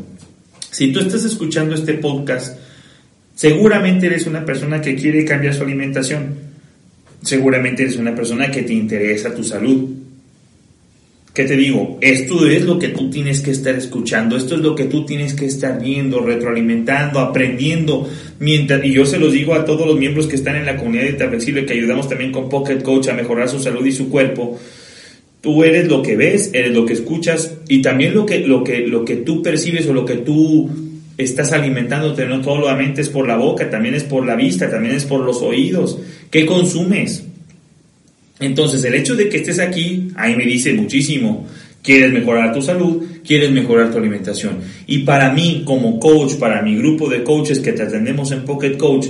si 0.72 0.90
tú 0.90 0.98
estás 0.98 1.22
escuchando 1.22 1.76
este 1.76 1.94
podcast, 1.94 2.58
seguramente 3.36 4.06
eres 4.06 4.26
una 4.26 4.44
persona 4.44 4.80
que 4.80 4.96
quiere 4.96 5.24
cambiar 5.24 5.54
su 5.54 5.62
alimentación. 5.62 6.34
Seguramente 7.22 7.84
eres 7.84 7.98
una 7.98 8.16
persona 8.16 8.50
que 8.50 8.62
te 8.62 8.72
interesa 8.72 9.32
tu 9.32 9.44
salud 9.44 9.90
¿qué 11.38 11.44
te 11.44 11.56
digo? 11.56 11.98
Esto 12.00 12.48
es 12.48 12.64
lo 12.64 12.80
que 12.80 12.88
tú 12.88 13.10
tienes 13.10 13.40
que 13.40 13.52
estar 13.52 13.72
escuchando, 13.76 14.36
esto 14.36 14.56
es 14.56 14.60
lo 14.60 14.74
que 14.74 14.86
tú 14.86 15.06
tienes 15.06 15.34
que 15.34 15.46
estar 15.46 15.80
viendo, 15.80 16.18
retroalimentando, 16.18 17.20
aprendiendo. 17.20 18.08
Mientras, 18.40 18.84
y 18.84 18.92
yo 18.92 19.06
se 19.06 19.20
los 19.20 19.32
digo 19.32 19.54
a 19.54 19.64
todos 19.64 19.86
los 19.86 19.96
miembros 19.96 20.26
que 20.26 20.34
están 20.34 20.56
en 20.56 20.66
la 20.66 20.76
comunidad 20.76 21.04
de 21.04 21.28
Flexible, 21.28 21.64
que 21.64 21.74
ayudamos 21.74 22.08
también 22.08 22.32
con 22.32 22.48
Pocket 22.48 22.82
Coach 22.82 23.06
a 23.06 23.14
mejorar 23.14 23.48
su 23.48 23.60
salud 23.60 23.86
y 23.86 23.92
su 23.92 24.08
cuerpo. 24.08 24.58
Tú 25.40 25.62
eres 25.62 25.86
lo 25.86 26.02
que 26.02 26.16
ves, 26.16 26.50
eres 26.54 26.74
lo 26.74 26.84
que 26.84 26.94
escuchas 26.94 27.54
y 27.68 27.82
también 27.82 28.14
lo 28.14 28.26
que, 28.26 28.40
lo 28.40 28.64
que, 28.64 28.80
lo 28.80 29.04
que 29.04 29.14
tú 29.18 29.40
percibes 29.40 29.86
o 29.86 29.92
lo 29.92 30.04
que 30.04 30.16
tú 30.16 30.68
estás 31.18 31.52
alimentándote, 31.52 32.26
no 32.26 32.42
solamente 32.42 33.00
es 33.00 33.10
por 33.10 33.28
la 33.28 33.36
boca, 33.36 33.70
también 33.70 33.94
es 33.94 34.02
por 34.02 34.26
la 34.26 34.34
vista, 34.34 34.68
también 34.68 34.96
es 34.96 35.04
por 35.04 35.20
los 35.20 35.40
oídos. 35.42 36.00
¿Qué 36.32 36.46
consumes? 36.46 37.27
Entonces, 38.40 38.84
el 38.84 38.94
hecho 38.94 39.16
de 39.16 39.28
que 39.28 39.38
estés 39.38 39.58
aquí, 39.58 40.08
ahí 40.16 40.36
me 40.36 40.44
dice 40.44 40.72
muchísimo. 40.74 41.46
Quieres 41.82 42.12
mejorar 42.12 42.52
tu 42.52 42.60
salud, 42.60 43.02
quieres 43.26 43.50
mejorar 43.50 43.90
tu 43.90 43.98
alimentación. 43.98 44.58
Y 44.86 45.00
para 45.00 45.32
mí, 45.32 45.62
como 45.64 45.98
coach, 45.98 46.34
para 46.34 46.62
mi 46.62 46.76
grupo 46.76 47.08
de 47.08 47.22
coaches 47.22 47.60
que 47.60 47.72
te 47.72 47.82
atendemos 47.82 48.30
en 48.32 48.44
Pocket 48.44 48.76
Coach, 48.76 49.06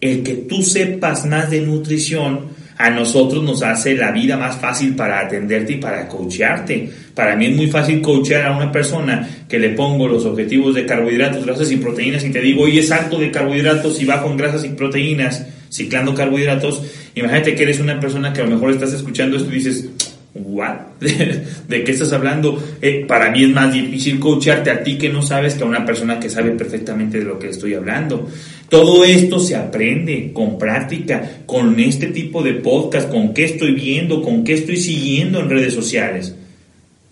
el 0.00 0.22
que 0.22 0.34
tú 0.34 0.62
sepas 0.62 1.26
más 1.26 1.50
de 1.50 1.60
nutrición, 1.60 2.62
a 2.82 2.90
nosotros 2.90 3.44
nos 3.44 3.62
hace 3.62 3.94
la 3.94 4.10
vida 4.10 4.36
más 4.36 4.56
fácil 4.56 4.96
para 4.96 5.20
atenderte 5.20 5.74
y 5.74 5.76
para 5.76 6.08
coachearte. 6.08 6.90
Para 7.14 7.36
mí 7.36 7.46
es 7.46 7.56
muy 7.56 7.68
fácil 7.68 8.00
coachear 8.00 8.46
a 8.46 8.56
una 8.56 8.72
persona 8.72 9.44
que 9.48 9.60
le 9.60 9.70
pongo 9.70 10.08
los 10.08 10.24
objetivos 10.24 10.74
de 10.74 10.84
carbohidratos, 10.84 11.46
grasas 11.46 11.70
y 11.70 11.76
proteínas 11.76 12.24
y 12.24 12.30
te 12.30 12.40
digo, 12.40 12.62
oye, 12.62 12.80
es 12.80 12.90
alto 12.90 13.18
de 13.18 13.30
carbohidratos 13.30 14.00
y 14.00 14.04
bajo 14.04 14.28
en 14.30 14.36
grasas 14.36 14.64
y 14.64 14.70
proteínas, 14.70 15.46
ciclando 15.70 16.12
carbohidratos. 16.14 16.82
Imagínate 17.14 17.54
que 17.54 17.62
eres 17.62 17.80
una 17.80 18.00
persona 18.00 18.32
que 18.32 18.40
a 18.40 18.44
lo 18.44 18.50
mejor 18.50 18.70
estás 18.70 18.92
escuchando 18.92 19.36
esto 19.36 19.50
y 19.50 19.56
dices, 19.56 19.88
¿what? 20.34 20.76
¿De 21.00 21.84
qué 21.84 21.92
estás 21.92 22.12
hablando? 22.12 22.62
Eh, 22.80 23.04
para 23.06 23.30
mí 23.30 23.44
es 23.44 23.50
más 23.50 23.72
difícil 23.72 24.18
coachearte 24.18 24.70
a 24.70 24.82
ti 24.82 24.96
que 24.96 25.08
no 25.08 25.22
sabes 25.22 25.54
que 25.54 25.62
a 25.62 25.66
una 25.66 25.84
persona 25.84 26.18
que 26.18 26.30
sabe 26.30 26.52
perfectamente 26.52 27.18
de 27.18 27.24
lo 27.24 27.38
que 27.38 27.50
estoy 27.50 27.74
hablando. 27.74 28.28
Todo 28.68 29.04
esto 29.04 29.38
se 29.38 29.54
aprende 29.54 30.30
con 30.32 30.58
práctica, 30.58 31.42
con 31.44 31.78
este 31.78 32.06
tipo 32.06 32.42
de 32.42 32.54
podcast, 32.54 33.10
con 33.10 33.34
qué 33.34 33.44
estoy 33.44 33.72
viendo, 33.74 34.22
con 34.22 34.44
qué 34.44 34.54
estoy 34.54 34.78
siguiendo 34.78 35.40
en 35.40 35.50
redes 35.50 35.74
sociales. 35.74 36.34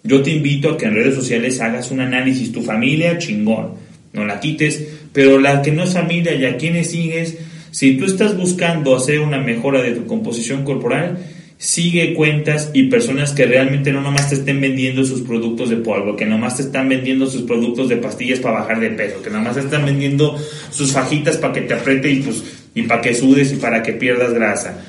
Yo 0.02 0.22
te 0.22 0.30
invito 0.30 0.70
a 0.70 0.78
que 0.78 0.86
en 0.86 0.94
redes 0.94 1.14
sociales 1.14 1.60
hagas 1.60 1.90
un 1.90 2.00
análisis. 2.00 2.50
Tu 2.52 2.62
familia, 2.62 3.18
chingón, 3.18 3.74
no 4.14 4.24
la 4.24 4.40
quites, 4.40 4.82
pero 5.12 5.38
la 5.38 5.60
que 5.60 5.72
no 5.72 5.84
es 5.84 5.92
familia 5.92 6.34
y 6.34 6.46
a 6.46 6.56
quienes 6.56 6.90
sigues, 6.90 7.36
si 7.70 7.96
tú 7.96 8.04
estás 8.04 8.36
buscando 8.36 8.96
hacer 8.96 9.20
una 9.20 9.38
mejora 9.38 9.82
de 9.82 9.92
tu 9.92 10.06
composición 10.06 10.64
corporal, 10.64 11.18
sigue 11.60 12.14
cuentas 12.14 12.70
y 12.72 12.84
personas 12.84 13.32
que 13.32 13.44
realmente 13.44 13.92
no 13.92 14.00
nomás 14.00 14.30
te 14.30 14.36
estén 14.36 14.62
vendiendo 14.62 15.04
sus 15.04 15.20
productos 15.20 15.68
de 15.68 15.76
polvo, 15.76 16.16
que 16.16 16.24
nomás 16.24 16.56
te 16.56 16.62
están 16.62 16.88
vendiendo 16.88 17.26
sus 17.26 17.42
productos 17.42 17.90
de 17.90 17.98
pastillas 17.98 18.40
para 18.40 18.60
bajar 18.60 18.80
de 18.80 18.88
peso, 18.90 19.22
que 19.22 19.28
nomás 19.28 19.54
te 19.54 19.60
están 19.60 19.84
vendiendo 19.84 20.38
sus 20.70 20.92
fajitas 20.92 21.36
para 21.36 21.52
que 21.52 21.60
te 21.60 21.74
apriete 21.74 22.10
y, 22.10 22.22
pues, 22.22 22.42
y 22.74 22.82
para 22.82 23.02
que 23.02 23.14
sudes 23.14 23.52
y 23.52 23.56
para 23.56 23.82
que 23.82 23.92
pierdas 23.92 24.32
grasa. 24.32 24.82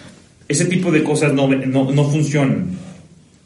Ese 0.48 0.64
tipo 0.64 0.92
de 0.92 1.04
cosas 1.04 1.34
no, 1.34 1.50
no, 1.50 1.92
no 1.92 2.10
funcionan. 2.10 2.72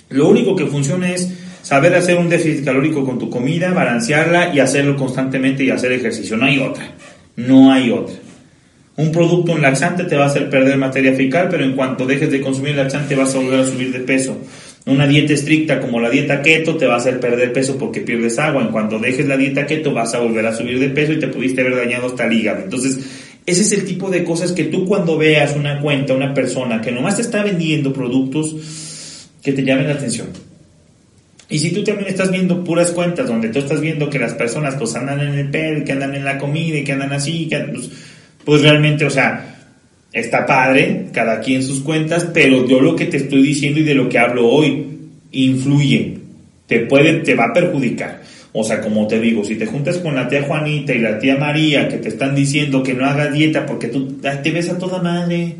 Lo 0.09 0.29
único 0.29 0.55
que 0.55 0.67
funciona 0.67 1.11
es 1.11 1.33
saber 1.63 1.95
hacer 1.95 2.17
un 2.17 2.29
déficit 2.29 2.63
calórico 2.63 3.03
con 3.03 3.17
tu 3.17 3.31
comida, 3.31 3.73
balancearla 3.73 4.53
y 4.53 4.59
hacerlo 4.59 4.95
constantemente 4.95 5.63
y 5.63 5.71
hacer 5.71 5.91
ejercicio. 5.93 6.37
No 6.37 6.45
hay 6.45 6.59
otra. 6.59 6.93
No 7.35 7.71
hay 7.71 7.89
otra. 7.89 8.15
Un 8.97 9.11
producto, 9.11 9.51
un 9.51 9.61
laxante, 9.61 10.05
te 10.05 10.15
va 10.15 10.23
a 10.23 10.27
hacer 10.27 10.49
perder 10.49 10.77
materia 10.77 11.13
fecal, 11.13 11.49
pero 11.49 11.65
en 11.65 11.75
cuanto 11.75 12.05
dejes 12.05 12.31
de 12.31 12.39
consumir 12.39 12.75
laxante 12.75 13.15
vas 13.15 13.35
a 13.35 13.39
volver 13.39 13.59
a 13.59 13.65
subir 13.65 13.91
de 13.91 13.99
peso. 13.99 14.37
Una 14.85 15.07
dieta 15.07 15.33
estricta 15.33 15.81
como 15.81 15.99
la 15.99 16.09
dieta 16.09 16.41
keto 16.41 16.77
te 16.77 16.85
va 16.85 16.93
a 16.93 16.97
hacer 16.97 17.19
perder 17.19 17.51
peso 17.51 17.77
porque 17.77 18.01
pierdes 18.01 18.37
agua. 18.37 18.61
En 18.61 18.69
cuanto 18.69 18.99
dejes 18.99 19.25
la 19.27 19.35
dieta 19.35 19.65
keto 19.65 19.93
vas 19.93 20.13
a 20.13 20.19
volver 20.19 20.45
a 20.45 20.53
subir 20.53 20.79
de 20.79 20.89
peso 20.89 21.13
y 21.13 21.19
te 21.19 21.27
pudiste 21.27 21.61
haber 21.61 21.75
dañado 21.75 22.05
hasta 22.05 22.25
el 22.25 22.33
hígado. 22.33 22.63
Entonces, 22.63 22.99
ese 23.45 23.61
es 23.63 23.71
el 23.73 23.85
tipo 23.85 24.09
de 24.09 24.23
cosas 24.23 24.51
que 24.51 24.65
tú 24.65 24.85
cuando 24.85 25.17
veas 25.17 25.55
una 25.55 25.81
cuenta, 25.81 26.13
una 26.13 26.33
persona 26.33 26.81
que 26.81 26.91
nomás 26.91 27.15
te 27.17 27.23
está 27.23 27.43
vendiendo 27.43 27.91
productos 27.91 28.55
que 29.43 29.53
te 29.53 29.63
llamen 29.63 29.87
la 29.87 29.93
atención. 29.93 30.27
Y 31.49 31.59
si 31.59 31.71
tú 31.71 31.83
también 31.83 32.09
estás 32.09 32.31
viendo 32.31 32.63
puras 32.63 32.91
cuentas 32.91 33.27
donde 33.27 33.49
tú 33.49 33.59
estás 33.59 33.81
viendo 33.81 34.09
que 34.09 34.17
las 34.17 34.33
personas 34.33 34.75
pues 34.75 34.95
andan 34.95 35.19
en 35.19 35.33
el 35.33 35.51
pedo, 35.51 35.83
que 35.83 35.91
andan 35.91 36.15
en 36.15 36.25
la 36.25 36.39
comida 36.39 36.83
que 36.83 36.91
andan 36.91 37.13
así, 37.13 37.47
que 37.47 37.57
pues, 37.59 37.89
pues 38.45 38.61
realmente, 38.61 39.05
o 39.05 39.09
sea, 39.09 39.55
está 40.13 40.45
padre, 40.45 41.07
cada 41.11 41.41
quien 41.41 41.63
sus 41.63 41.81
cuentas, 41.81 42.29
pero 42.33 42.65
yo 42.67 42.79
lo 42.79 42.95
que 42.95 43.05
te 43.05 43.17
estoy 43.17 43.41
diciendo 43.41 43.79
y 43.79 43.83
de 43.83 43.95
lo 43.95 44.07
que 44.07 44.19
hablo 44.19 44.47
hoy 44.47 44.85
influye, 45.31 46.19
te 46.67 46.79
puede, 46.81 47.15
te 47.19 47.35
va 47.35 47.45
a 47.45 47.53
perjudicar. 47.53 48.21
O 48.53 48.63
sea, 48.63 48.79
como 48.79 49.05
te 49.05 49.19
digo, 49.19 49.43
si 49.43 49.55
te 49.55 49.65
juntas 49.65 49.97
con 49.97 50.15
la 50.15 50.29
tía 50.29 50.43
Juanita 50.43 50.93
y 50.93 50.99
la 50.99 51.19
tía 51.19 51.35
María 51.35 51.89
que 51.89 51.97
te 51.97 52.07
están 52.07 52.33
diciendo 52.33 52.81
que 52.81 52.93
no 52.93 53.05
hagas 53.05 53.33
dieta 53.33 53.65
porque 53.65 53.89
tú 53.89 54.13
te 54.13 54.51
ves 54.51 54.69
a 54.69 54.77
toda 54.77 55.01
madre. 55.01 55.55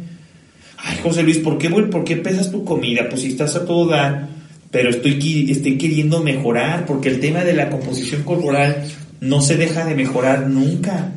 Ay, 0.77 0.97
José 1.03 1.23
Luis, 1.23 1.39
¿por 1.39 1.57
qué, 1.57 1.69
¿por 1.69 2.05
qué 2.05 2.15
pesas 2.15 2.51
tu 2.51 2.63
comida? 2.63 3.09
Pues 3.09 3.23
si 3.23 3.27
estás 3.29 3.53
a 3.57 3.65
todo 3.65 3.89
dar, 3.89 4.29
pero 4.71 4.89
estoy, 4.89 5.51
estoy 5.51 5.77
queriendo 5.77 6.23
mejorar 6.23 6.85
porque 6.85 7.09
el 7.09 7.19
tema 7.19 7.43
de 7.43 7.53
la 7.53 7.69
composición 7.69 8.23
corporal 8.23 8.85
no 9.19 9.41
se 9.41 9.57
deja 9.57 9.83
de 9.85 9.95
mejorar 9.95 10.47
nunca. 10.47 11.11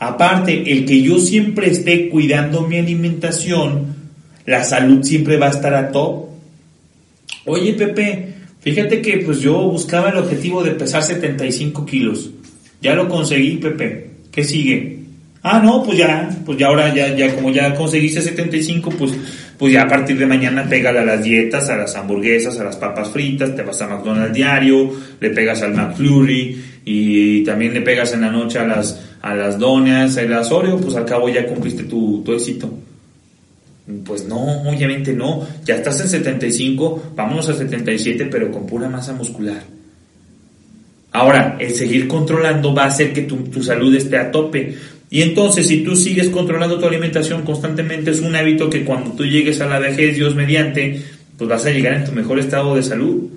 Aparte, 0.00 0.72
el 0.72 0.86
que 0.86 1.02
yo 1.02 1.20
siempre 1.20 1.70
esté 1.70 2.08
cuidando 2.08 2.62
mi 2.62 2.78
alimentación, 2.78 3.94
la 4.46 4.64
salud 4.64 5.02
siempre 5.02 5.36
va 5.36 5.48
a 5.48 5.50
estar 5.50 5.74
a 5.74 5.92
top. 5.92 6.30
Oye, 7.44 7.74
Pepe, 7.74 8.32
fíjate 8.60 9.02
que 9.02 9.18
pues 9.18 9.40
yo 9.40 9.60
buscaba 9.68 10.08
el 10.08 10.16
objetivo 10.16 10.62
de 10.62 10.70
pesar 10.70 11.02
75 11.02 11.84
kilos. 11.84 12.30
Ya 12.80 12.94
lo 12.94 13.10
conseguí, 13.10 13.58
Pepe. 13.58 14.10
¿Qué 14.32 14.42
sigue? 14.42 15.00
Ah, 15.42 15.60
no, 15.62 15.82
pues 15.82 15.98
ya, 15.98 16.30
pues 16.46 16.56
ya 16.56 16.68
ahora 16.68 16.94
ya, 16.94 17.14
ya 17.14 17.34
como 17.34 17.50
ya 17.50 17.74
conseguiste 17.74 18.22
75, 18.22 18.90
pues, 18.90 19.12
pues 19.58 19.72
ya 19.72 19.82
a 19.82 19.88
partir 19.88 20.18
de 20.18 20.24
mañana 20.24 20.66
pégale 20.66 21.00
a 21.00 21.04
las 21.04 21.22
dietas, 21.22 21.68
a 21.68 21.76
las 21.76 21.94
hamburguesas, 21.96 22.58
a 22.58 22.64
las 22.64 22.76
papas 22.76 23.10
fritas, 23.10 23.54
te 23.54 23.62
vas 23.62 23.80
a 23.82 23.86
McDonald's 23.86 24.34
diario, 24.34 24.92
le 25.20 25.30
pegas 25.30 25.60
al 25.62 25.74
McFlurry 25.74 26.62
y 26.86 27.44
también 27.44 27.74
le 27.74 27.82
pegas 27.82 28.14
en 28.14 28.22
la 28.22 28.30
noche 28.30 28.58
a 28.58 28.66
las 28.66 29.09
a 29.22 29.34
las 29.34 29.58
donas, 29.58 30.16
a 30.16 30.22
las 30.22 30.50
Oreo, 30.50 30.78
pues 30.78 30.96
al 30.96 31.04
cabo 31.04 31.28
ya 31.28 31.46
cumpliste 31.46 31.84
tu, 31.84 32.22
tu 32.24 32.32
éxito. 32.32 32.70
Pues 34.04 34.24
no, 34.26 34.62
obviamente 34.62 35.12
no. 35.12 35.46
Ya 35.64 35.76
estás 35.76 36.00
en 36.00 36.08
75, 36.08 37.12
vámonos 37.16 37.48
a 37.48 37.54
77, 37.54 38.26
pero 38.26 38.50
con 38.50 38.66
pura 38.66 38.88
masa 38.88 39.12
muscular. 39.12 39.62
Ahora, 41.12 41.56
el 41.58 41.74
seguir 41.74 42.06
controlando 42.06 42.72
va 42.72 42.84
a 42.84 42.86
hacer 42.86 43.12
que 43.12 43.22
tu, 43.22 43.38
tu, 43.38 43.62
salud 43.62 43.94
esté 43.94 44.16
a 44.16 44.30
tope. 44.30 44.76
Y 45.10 45.22
entonces, 45.22 45.66
si 45.66 45.82
tú 45.82 45.96
sigues 45.96 46.28
controlando 46.28 46.78
tu 46.78 46.86
alimentación 46.86 47.42
constantemente, 47.42 48.12
es 48.12 48.20
un 48.20 48.36
hábito 48.36 48.70
que 48.70 48.84
cuando 48.84 49.10
tú 49.12 49.26
llegues 49.26 49.60
a 49.60 49.66
la 49.66 49.80
vejez, 49.80 50.14
Dios 50.14 50.36
mediante, 50.36 51.02
pues 51.36 51.50
vas 51.50 51.66
a 51.66 51.70
llegar 51.70 51.94
en 51.94 52.04
tu 52.04 52.12
mejor 52.12 52.38
estado 52.38 52.76
de 52.76 52.84
salud. 52.84 53.28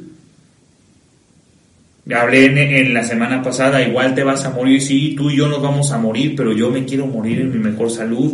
Hablé 2.11 2.45
en, 2.81 2.93
la 2.93 3.03
semana 3.03 3.41
pasada, 3.41 3.81
igual 3.81 4.13
te 4.13 4.23
vas 4.23 4.43
a 4.43 4.49
morir, 4.49 4.81
sí, 4.81 5.13
tú 5.15 5.29
y 5.29 5.37
yo 5.37 5.47
nos 5.47 5.61
vamos 5.61 5.91
a 5.93 5.97
morir, 5.97 6.33
pero 6.35 6.51
yo 6.51 6.69
me 6.69 6.83
quiero 6.83 7.07
morir 7.07 7.39
en 7.39 7.51
mi 7.51 7.59
mejor 7.59 7.89
salud. 7.89 8.33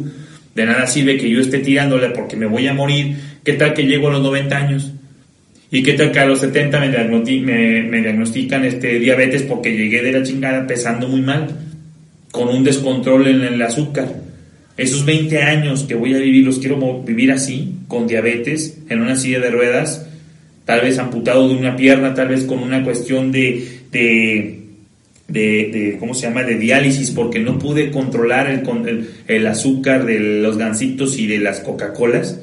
De 0.56 0.66
nada 0.66 0.88
sirve 0.88 1.18
que 1.18 1.30
yo 1.30 1.40
esté 1.40 1.60
tirándole 1.60 2.10
porque 2.10 2.36
me 2.36 2.48
voy 2.48 2.68
a 2.68 2.74
morir. 2.74 3.16
¿Qué 3.44 3.54
tal 3.54 3.76
que 3.76 3.84
llego 3.86 4.08
a 4.08 4.14
los 4.14 4.24
90 4.24 4.58
años? 4.58 4.92
¿Y 5.72 5.84
qué 5.84 5.94
tal 5.94 6.12
que 6.12 6.20
a 6.20 6.26
los 6.26 6.40
70 6.40 6.80
me, 6.80 7.84
me, 7.84 8.02
diagnostican 8.02 8.66
este 8.66 8.98
diabetes 8.98 9.44
porque 9.44 9.78
llegué 9.78 10.02
de 10.02 10.14
la 10.14 10.24
chingada 10.24 10.66
pesando 10.66 11.08
muy 11.08 11.22
mal, 11.22 11.48
con 12.32 12.50
un 12.50 12.64
descontrol 12.64 13.28
en 13.28 13.44
el 13.44 13.62
azúcar? 13.62 14.08
Esos 14.78 15.06
20 15.06 15.44
años 15.44 15.84
que 15.84 15.94
voy 15.94 16.16
a 16.16 16.18
vivir 16.18 16.44
los 16.44 16.58
quiero 16.58 17.04
vivir 17.04 17.32
así, 17.32 17.76
con 17.88 18.08
diabetes, 18.08 18.80
en 18.90 19.02
una 19.02 19.16
silla 19.16 19.40
de 19.40 19.52
ruedas, 19.52 20.09
tal 20.70 20.82
vez 20.82 21.00
amputado 21.00 21.50
de 21.50 21.56
una 21.56 21.76
pierna, 21.76 22.14
tal 22.14 22.28
vez 22.28 22.44
con 22.44 22.60
una 22.60 22.84
cuestión 22.84 23.32
de, 23.32 23.80
de, 23.92 24.60
de, 25.28 25.98
¿cómo 26.00 26.14
se 26.14 26.28
llama?, 26.28 26.44
de 26.44 26.60
diálisis, 26.60 27.10
porque 27.10 27.40
no 27.40 27.58
pude 27.58 27.90
controlar 27.90 28.52
el, 28.52 29.10
el, 29.28 29.48
azúcar 29.48 30.06
de 30.06 30.20
los 30.20 30.60
gansitos 30.60 31.18
y 31.18 31.26
de 31.26 31.40
las 31.40 31.62
Coca-Colas. 31.62 32.40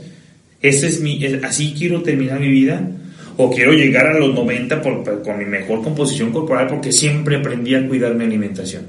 Ese 0.61 0.89
es 0.89 1.01
mi, 1.01 1.25
así 1.45 1.73
quiero 1.79 2.03
terminar 2.03 2.41
mi 2.41 2.51
vida. 2.51 2.91
O 3.37 3.53
quiero 3.53 3.75
llegar 3.75 4.09
a 4.09 4.19
los 4.19 4.35
90 4.35 4.83
por, 4.83 5.23
con 5.23 5.39
mi 5.39 5.45
mejor 5.45 5.85
composición 5.85 6.33
corporal 6.33 6.67
porque 6.67 6.91
siempre 6.91 7.37
aprendí 7.37 7.77
a 7.77 7.87
cuidar 7.87 8.17
mi 8.17 8.25
alimentación. 8.25 8.87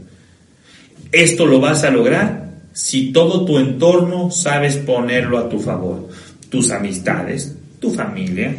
Esto 1.12 1.46
lo 1.46 1.60
vas 1.60 1.84
a 1.84 1.92
lograr 1.92 2.56
si 2.74 3.12
todo 3.12 3.46
tu 3.46 3.60
entorno 3.60 4.32
sabes 4.32 4.78
ponerlo 4.78 5.38
a 5.38 5.48
tu 5.48 5.60
favor. 5.60 6.10
Tus 6.50 6.72
amistades, 6.72 7.56
tu 7.80 7.92
familia, 7.92 8.56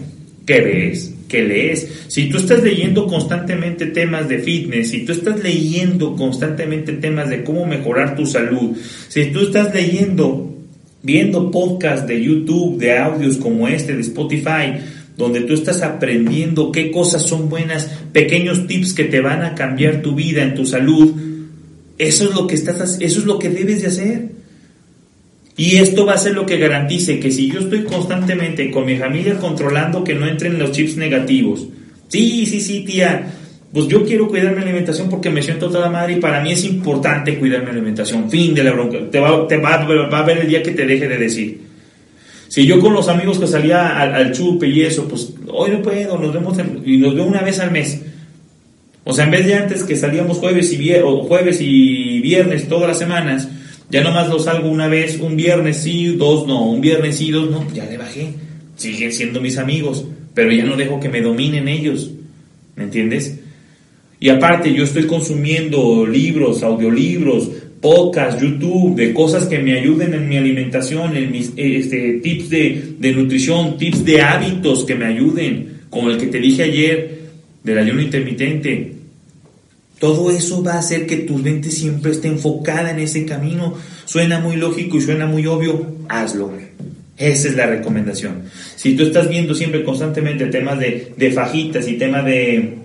qué 0.49 0.63
ves, 0.63 1.13
qué 1.29 1.43
lees. 1.43 1.87
Si 2.09 2.31
tú 2.31 2.39
estás 2.39 2.63
leyendo 2.63 3.07
constantemente 3.07 3.85
temas 3.85 4.31
de 4.31 4.39
fitness, 4.39 4.89
si 4.89 5.05
tú 5.05 5.13
estás 5.13 5.43
leyendo 5.43 6.17
constantemente 6.17 6.95
temas 6.95 7.29
de 7.29 7.45
cómo 7.45 7.67
mejorar 7.67 8.17
tu 8.17 8.25
salud, 8.25 8.75
si 9.09 9.27
tú 9.27 9.41
estás 9.41 9.75
leyendo, 9.75 10.57
viendo 11.03 11.51
podcasts 11.51 12.09
de 12.09 12.25
YouTube, 12.25 12.79
de 12.79 12.97
audios 12.97 13.37
como 13.37 13.69
este, 13.69 13.95
de 13.95 14.01
Spotify, 14.01 14.81
donde 15.19 15.43
tú 15.43 15.53
estás 15.53 15.83
aprendiendo 15.83 16.73
qué 16.73 16.91
cosas 16.91 17.25
son 17.25 17.51
buenas, 17.51 17.91
pequeños 18.13 18.67
tips 18.67 18.95
que 18.95 19.05
te 19.05 19.21
van 19.21 19.43
a 19.43 19.55
cambiar 19.55 20.01
tu 20.01 20.15
vida, 20.15 20.43
en 20.43 20.55
tu 20.55 20.65
salud. 20.65 21.13
Eso 21.99 22.25
es 22.25 22.35
lo 22.35 22.47
que 22.47 22.55
estás, 22.55 22.97
eso 23.01 23.21
es 23.21 23.27
lo 23.27 23.39
que 23.39 23.51
debes 23.51 23.83
de 23.83 23.89
hacer. 23.89 24.38
Y 25.59 25.79
esto 25.79 26.07
va 26.07 26.15
a 26.15 26.19
ser 26.19 26.35
lo 26.35 26.47
que 26.47 26.57
garantice 26.57 27.19
que 27.19 27.33
si 27.33 27.51
yo 27.51 27.59
estoy 27.59 27.83
constantemente 27.83 28.71
con 28.71 28.87
mi 28.87 28.97
familia 28.97 29.39
controlando 29.39 30.05
que 30.05 30.15
no 30.15 30.29
entren 30.29 30.57
los 30.57 30.71
chips 30.71 30.97
negativos. 30.97 31.67
Sí, 32.07 32.47
sí, 32.47 32.61
sí, 32.61 32.85
tía. 32.85 33.35
Pues 33.73 33.89
yo 33.89 34.05
quiero 34.05 34.29
cuidar 34.29 34.55
mi 34.55 34.63
alimentación 34.63 35.11
porque 35.11 35.31
me 35.31 35.43
siento 35.43 35.69
toda 35.69 35.91
madre 35.91 36.13
y 36.13 36.21
para 36.21 36.41
mí 36.41 36.53
es 36.53 36.65
importante 36.65 37.37
cuidar 37.41 37.65
mi 37.65 37.71
alimentación. 37.71 38.31
Fin 38.31 38.55
de 38.55 38.63
la 38.63 38.71
bronca. 38.71 38.99
Te 39.11 39.19
va, 39.19 39.49
te 39.49 39.57
va, 39.57 39.85
va 39.85 40.19
a 40.21 40.23
ver 40.23 40.39
el 40.39 40.49
día 40.49 40.63
que 40.63 40.71
te 40.71 40.87
deje 40.87 41.09
de 41.09 41.19
decir. 41.19 41.61
Si 42.47 42.65
yo 42.65 42.79
con 42.79 42.95
los 42.95 43.09
amigos 43.09 43.41
que 43.41 43.49
salía 43.49 43.99
al, 43.99 44.31
chupe 44.33 44.69
y 44.69 44.83
eso, 44.83 45.09
pues 45.09 45.35
hoy 45.49 45.73
no 45.73 45.83
puedo, 45.83 46.19
nos 46.19 46.33
vemos 46.33 46.57
y 46.85 46.99
nos 46.99 47.17
veo 47.17 47.25
una 47.25 47.43
vez 47.43 47.59
al 47.59 47.73
mes. 47.73 48.01
O 49.03 49.13
sea, 49.13 49.25
en 49.25 49.33
vez 49.33 49.45
de 49.45 49.55
antes 49.55 49.83
que 49.83 49.97
salíamos 49.97 50.39
jueves 50.39 50.73
y, 50.73 50.93
jueves 51.27 51.59
y 51.61 52.21
viernes 52.21 52.69
todas 52.69 52.89
las 52.89 52.99
semanas, 52.99 53.49
ya 53.91 54.03
nomás 54.03 54.29
lo 54.29 54.39
salgo 54.39 54.69
una 54.69 54.87
vez, 54.89 55.19
un 55.19 55.37
viernes 55.37 55.79
sí, 55.79 56.15
dos 56.17 56.47
no, 56.47 56.71
un 56.71 56.81
viernes 56.81 57.17
sí, 57.17 57.31
dos 57.31 57.51
no, 57.51 57.67
ya 57.73 57.87
le 57.87 57.97
bajé. 57.97 58.29
Siguen 58.77 59.13
siendo 59.13 59.41
mis 59.41 59.59
amigos, 59.59 60.05
pero 60.35 60.53
ya 60.53 60.65
no 60.65 60.77
dejo 60.77 61.01
que 61.01 61.09
me 61.09 61.23
dominen 61.23 61.69
ellos. 61.69 62.11
¿Me 62.77 62.85
entiendes? 62.85 63.41
Y 64.21 64.29
aparte, 64.29 64.73
yo 64.73 64.85
estoy 64.85 65.05
consumiendo 65.05 66.07
libros, 66.07 66.63
audiolibros, 66.63 67.51
podcasts, 67.81 68.43
YouTube, 68.43 68.95
de 68.95 69.13
cosas 69.15 69.47
que 69.47 69.59
me 69.59 69.79
ayuden 69.79 70.15
en 70.15 70.29
mi 70.29 70.37
alimentación, 70.37 71.17
en 71.17 71.31
mis 71.31 71.53
este, 71.57 72.15
tips 72.23 72.51
de, 72.51 72.95
de 72.99 73.13
nutrición, 73.13 73.79
tips 73.79 74.05
de 74.05 74.21
hábitos 74.21 74.85
que 74.85 74.97
me 74.97 75.07
ayuden, 75.07 75.81
como 75.89 76.11
el 76.11 76.19
que 76.19 76.27
te 76.27 76.39
dije 76.39 76.65
ayer 76.65 77.19
del 77.63 77.79
ayuno 77.79 78.03
intermitente. 78.03 78.98
Todo 79.99 80.31
eso 80.31 80.63
va 80.63 80.75
a 80.75 80.79
hacer 80.79 81.07
que 81.07 81.17
tu 81.19 81.39
mente 81.39 81.71
siempre 81.71 82.13
esté 82.13 82.29
enfocada 82.29 82.91
en 82.91 83.01
ese 83.01 83.25
camino. 83.25 83.75
Suena 84.05 84.39
muy 84.39 84.57
lógico 84.57 84.97
y 84.97 85.01
suena 85.01 85.27
muy 85.27 85.47
obvio, 85.47 85.87
hazlo. 86.09 86.53
Esa 87.17 87.49
es 87.49 87.57
la 87.57 87.67
recomendación. 87.67 88.43
Si 88.77 88.95
tú 88.95 89.05
estás 89.05 89.29
viendo 89.29 89.55
siempre 89.55 89.83
constantemente 89.83 90.47
temas 90.47 90.79
de, 90.79 91.13
de 91.17 91.31
fajitas 91.33 91.89
y 91.89 91.95
temas 91.95 92.25
de, 92.25 92.79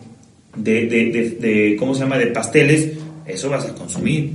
de, 0.55 1.37
de, 1.39 1.75
¿cómo 1.77 1.93
se 1.93 2.01
llama?, 2.01 2.17
de 2.17 2.27
pasteles, 2.27 2.89
eso 3.27 3.49
vas 3.49 3.65
a 3.65 3.75
consumir. 3.75 4.31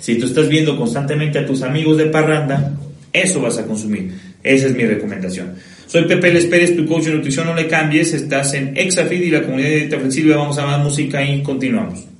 Si 0.00 0.16
tú 0.16 0.24
estás 0.24 0.48
viendo 0.48 0.76
constantemente 0.76 1.38
a 1.38 1.46
tus 1.46 1.60
amigos 1.62 1.98
de 1.98 2.06
parranda, 2.06 2.72
eso 3.12 3.42
vas 3.42 3.58
a 3.58 3.66
consumir. 3.66 4.10
Esa 4.42 4.66
es 4.68 4.74
mi 4.74 4.84
recomendación. 4.84 5.52
Soy 5.86 6.06
Pepe 6.06 6.32
Les 6.32 6.46
Pérez, 6.46 6.74
tu 6.74 6.86
coach 6.86 7.04
de 7.04 7.14
nutrición. 7.14 7.46
No 7.46 7.54
le 7.54 7.68
cambies. 7.68 8.14
Estás 8.14 8.54
en 8.54 8.74
Exafid 8.76 9.20
y 9.20 9.30
la 9.30 9.42
comunidad 9.42 9.68
de 9.68 9.86
dieta. 9.86 9.98
Vamos 10.34 10.58
a 10.58 10.66
más 10.66 10.82
música 10.82 11.22
y 11.22 11.42
continuamos. 11.42 12.11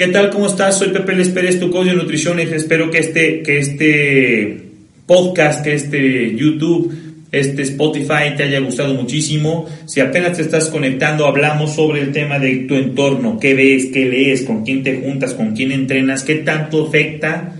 ¿Qué 0.00 0.08
tal? 0.08 0.30
¿Cómo 0.30 0.46
estás? 0.46 0.78
Soy 0.78 0.88
Pepe 0.88 1.14
Les 1.14 1.28
Pérez, 1.28 1.60
tu 1.60 1.70
coach 1.70 1.88
de 1.88 1.92
nutrición. 1.92 2.40
Espero 2.40 2.90
que 2.90 3.00
este, 3.00 3.42
que 3.42 3.58
este 3.58 4.62
podcast, 5.04 5.62
que 5.62 5.74
este 5.74 6.34
YouTube, 6.34 6.90
este 7.30 7.60
Spotify 7.60 8.34
te 8.34 8.44
haya 8.44 8.60
gustado 8.60 8.94
muchísimo. 8.94 9.66
Si 9.84 10.00
apenas 10.00 10.38
te 10.38 10.42
estás 10.42 10.70
conectando, 10.70 11.26
hablamos 11.26 11.74
sobre 11.74 12.00
el 12.00 12.12
tema 12.12 12.38
de 12.38 12.60
tu 12.66 12.76
entorno, 12.76 13.38
qué 13.38 13.52
ves, 13.52 13.88
qué 13.92 14.06
lees, 14.06 14.44
con 14.44 14.64
quién 14.64 14.82
te 14.82 15.02
juntas, 15.02 15.34
con 15.34 15.54
quién 15.54 15.70
entrenas, 15.70 16.22
qué 16.22 16.36
tanto 16.36 16.86
afecta, 16.86 17.52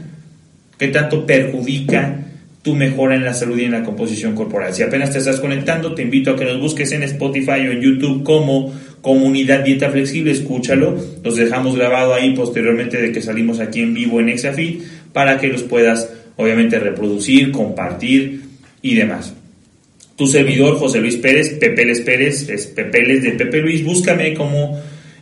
qué 0.78 0.88
tanto 0.88 1.26
perjudica 1.26 2.19
tu 2.62 2.74
mejora 2.74 3.14
en 3.14 3.24
la 3.24 3.32
salud 3.32 3.58
y 3.58 3.64
en 3.64 3.72
la 3.72 3.82
composición 3.82 4.34
corporal. 4.34 4.74
Si 4.74 4.82
apenas 4.82 5.12
te 5.12 5.18
estás 5.18 5.40
conectando, 5.40 5.94
te 5.94 6.02
invito 6.02 6.32
a 6.32 6.36
que 6.36 6.44
nos 6.44 6.60
busques 6.60 6.92
en 6.92 7.02
Spotify 7.02 7.66
o 7.66 7.72
en 7.72 7.80
YouTube 7.80 8.22
como 8.22 8.72
Comunidad 9.00 9.64
Dieta 9.64 9.90
Flexible, 9.90 10.32
escúchalo, 10.32 10.98
los 11.24 11.36
dejamos 11.36 11.76
grabado 11.76 12.12
ahí 12.12 12.34
posteriormente 12.34 13.00
de 13.00 13.12
que 13.12 13.22
salimos 13.22 13.60
aquí 13.60 13.80
en 13.80 13.94
vivo 13.94 14.20
en 14.20 14.28
Exafit 14.28 14.82
para 15.14 15.38
que 15.38 15.48
los 15.48 15.62
puedas 15.62 16.10
obviamente 16.36 16.78
reproducir, 16.78 17.50
compartir 17.50 18.42
y 18.82 18.94
demás. 18.94 19.34
Tu 20.16 20.26
servidor 20.26 20.76
José 20.76 21.00
Luis 21.00 21.16
Pérez, 21.16 21.54
Pepeles 21.58 22.02
Pérez, 22.02 22.50
es 22.50 22.66
Pepeles 22.66 23.22
de 23.22 23.32
Pepe 23.32 23.62
Luis, 23.62 23.82
búscame 23.82 24.34
como 24.34 24.78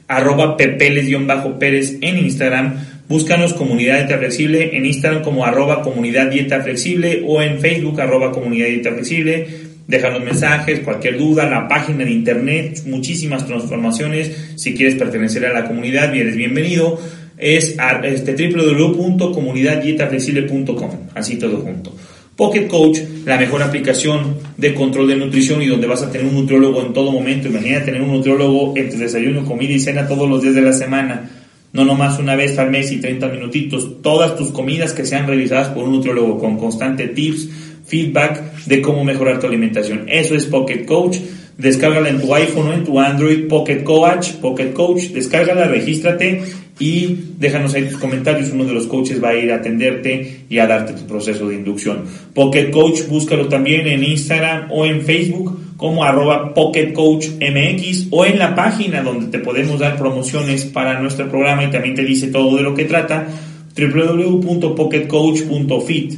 arroba 0.09 0.57
pepeles-pérez 0.57 1.99
en 2.01 2.19
Instagram, 2.19 2.98
búscanos 3.09 3.55
Comunidad 3.55 3.99
Dieta 3.99 4.19
Flexible 4.19 4.77
en 4.77 4.87
Instagram 4.87 5.23
como 5.23 5.45
arroba 5.45 5.83
Comunidad 5.83 6.31
Dieta 6.31 6.61
Flexible 6.61 7.23
o 7.27 7.43
en 7.43 7.61
Facebook 7.61 8.01
arroba 8.01 8.33
Comunidad 8.33 8.69
Dieta 8.69 8.93
Flexible 8.93 9.69
déjanos 9.89 10.23
mensajes, 10.23 10.79
cualquier 10.81 11.19
duda, 11.19 11.51
la 11.51 11.67
página 11.67 12.05
de 12.05 12.13
internet, 12.13 12.83
muchísimas 12.87 13.45
transformaciones. 13.47 14.53
Si 14.55 14.75
quieres 14.75 14.95
pertenecer 14.95 15.45
a 15.47 15.53
la 15.53 15.67
comunidad, 15.67 16.15
eres 16.15 16.37
bienvenido. 16.37 17.01
Es 17.39 17.75
este, 18.05 18.51
www.comunidaddietaflexible.com, 18.51 20.91
así 21.15 21.37
todo 21.37 21.57
junto. 21.59 21.93
Pocket 22.37 22.69
Coach, 22.69 22.99
la 23.25 23.39
mejor 23.39 23.63
aplicación 23.63 24.37
de 24.57 24.75
control 24.75 25.09
de 25.09 25.17
nutrición 25.17 25.61
y 25.63 25.67
donde 25.67 25.89
vas 25.89 26.03
a 26.03 26.13
tener 26.13 26.27
un 26.27 26.35
nutriólogo 26.35 26.83
en 26.83 26.93
todo 26.93 27.11
momento. 27.11 27.49
Imagina 27.49 27.83
tener 27.83 28.03
un 28.03 28.13
nutriólogo 28.13 28.75
en 28.77 28.91
tu 28.91 28.99
desayuno, 28.99 29.43
comida 29.45 29.73
y 29.73 29.81
cena 29.81 30.07
todos 30.07 30.29
los 30.29 30.43
días 30.43 30.55
de 30.55 30.63
la 30.63 30.75
semana. 30.75 31.31
No 31.73 31.85
nomás 31.85 32.19
una 32.19 32.35
vez 32.35 32.59
al 32.59 32.71
mes 32.71 32.91
y 32.93 33.01
30 33.01 33.29
minutitos. 33.29 34.01
Todas 34.03 34.37
tus 34.37 34.51
comidas 34.51 34.93
que 34.93 35.05
sean 35.05 35.27
revisadas 35.27 35.69
por 35.69 35.85
un 35.85 35.93
nutriólogo 35.93 36.39
con 36.39 36.57
constante 36.57 37.09
tips, 37.09 37.49
feedback 37.87 38.65
de 38.67 38.81
cómo 38.81 39.05
mejorar 39.05 39.41
tu 39.41 39.47
alimentación. 39.47 40.07
Eso 40.09 40.35
es 40.35 40.47
Pocket 40.47 40.85
Coach. 40.85 41.19
Descárgala 41.59 42.09
en 42.09 42.21
tu 42.21 42.33
iPhone 42.35 42.69
o 42.69 42.73
en 42.73 42.85
tu 42.85 43.01
Android, 43.01 43.49
Pocket 43.49 43.83
Coach, 43.83 44.35
Pocket 44.35 44.73
Coach, 44.73 45.09
descárgala, 45.09 45.67
regístrate 45.67 46.43
y 46.79 47.17
déjanos 47.37 47.75
ahí 47.75 47.87
tus 47.87 47.99
comentarios. 47.99 48.51
Uno 48.53 48.65
de 48.65 48.75
los 48.75 48.87
coaches 48.87 49.23
va 49.23 49.31
a 49.31 49.37
ir 49.37 49.51
a 49.51 49.57
atenderte 49.57 50.45
y 50.49 50.59
a 50.59 50.69
darte 50.69 50.93
tu 50.93 51.05
proceso 51.07 51.49
de 51.49 51.57
inducción. 51.57 52.05
Pocket 52.33 52.71
Coach, 52.71 53.09
búscalo 53.09 53.49
también 53.49 53.89
en 53.89 54.05
Instagram 54.05 54.69
o 54.71 54.87
en 54.87 55.03
Facebook 55.03 55.59
como 55.79 56.05
arroba 56.05 56.53
Pocket 56.53 56.93
Coach 56.93 57.29
MX 57.41 58.09
o 58.11 58.27
en 58.27 58.39
la 58.39 58.55
página 58.55 59.01
donde 59.01 59.29
te 59.29 59.39
podemos 59.39 59.79
dar 59.79 59.97
promociones 59.97 60.67
para 60.67 61.01
nuestro 61.01 61.31
programa 61.31 61.65
y 61.65 61.71
también 61.71 61.95
te 61.95 62.05
dice 62.05 62.27
todo 62.27 62.55
de 62.57 62.63
lo 62.63 62.75
que 62.75 62.85
trata 62.85 63.27
www.pocketcoach.fit 63.77 66.15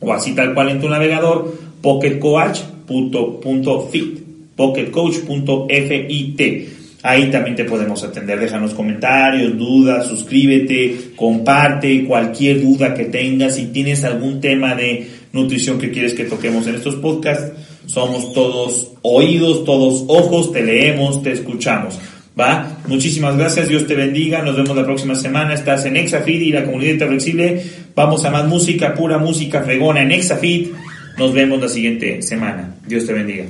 o 0.00 0.12
así 0.12 0.32
tal 0.32 0.52
cual 0.54 0.70
en 0.70 0.80
tu 0.80 0.88
navegador, 0.88 1.54
pocketcoach.fit, 1.82 4.18
pocketcoach.fit. 4.56 6.68
Ahí 7.04 7.30
también 7.30 7.56
te 7.56 7.64
podemos 7.64 8.04
atender. 8.04 8.38
Déjanos 8.38 8.74
comentarios, 8.74 9.58
dudas, 9.58 10.06
suscríbete, 10.06 11.10
comparte 11.16 12.04
cualquier 12.04 12.62
duda 12.62 12.94
que 12.94 13.06
tengas. 13.06 13.56
Si 13.56 13.66
tienes 13.66 14.04
algún 14.04 14.40
tema 14.40 14.76
de 14.76 15.08
nutrición 15.32 15.78
que 15.78 15.90
quieres 15.90 16.14
que 16.14 16.22
toquemos 16.24 16.68
en 16.68 16.76
estos 16.76 16.94
podcasts, 16.96 17.52
somos 17.92 18.32
todos 18.32 18.92
oídos, 19.02 19.64
todos 19.64 20.04
ojos, 20.08 20.50
te 20.50 20.62
leemos, 20.62 21.22
te 21.22 21.32
escuchamos. 21.32 21.98
¿Va? 22.38 22.78
Muchísimas 22.86 23.36
gracias, 23.36 23.68
Dios 23.68 23.86
te 23.86 23.94
bendiga, 23.94 24.40
nos 24.40 24.56
vemos 24.56 24.74
la 24.74 24.84
próxima 24.86 25.14
semana, 25.14 25.52
estás 25.52 25.84
en 25.84 25.98
Exafit 25.98 26.40
y 26.40 26.52
la 26.52 26.64
comunidad 26.64 27.06
flexible, 27.06 27.62
vamos 27.94 28.24
a 28.24 28.30
más 28.30 28.48
música, 28.48 28.94
pura 28.94 29.18
música 29.18 29.60
fregona 29.60 30.00
en 30.00 30.12
Exafit, 30.12 30.72
nos 31.18 31.34
vemos 31.34 31.60
la 31.60 31.68
siguiente 31.68 32.22
semana, 32.22 32.74
Dios 32.86 33.04
te 33.04 33.12
bendiga. 33.12 33.44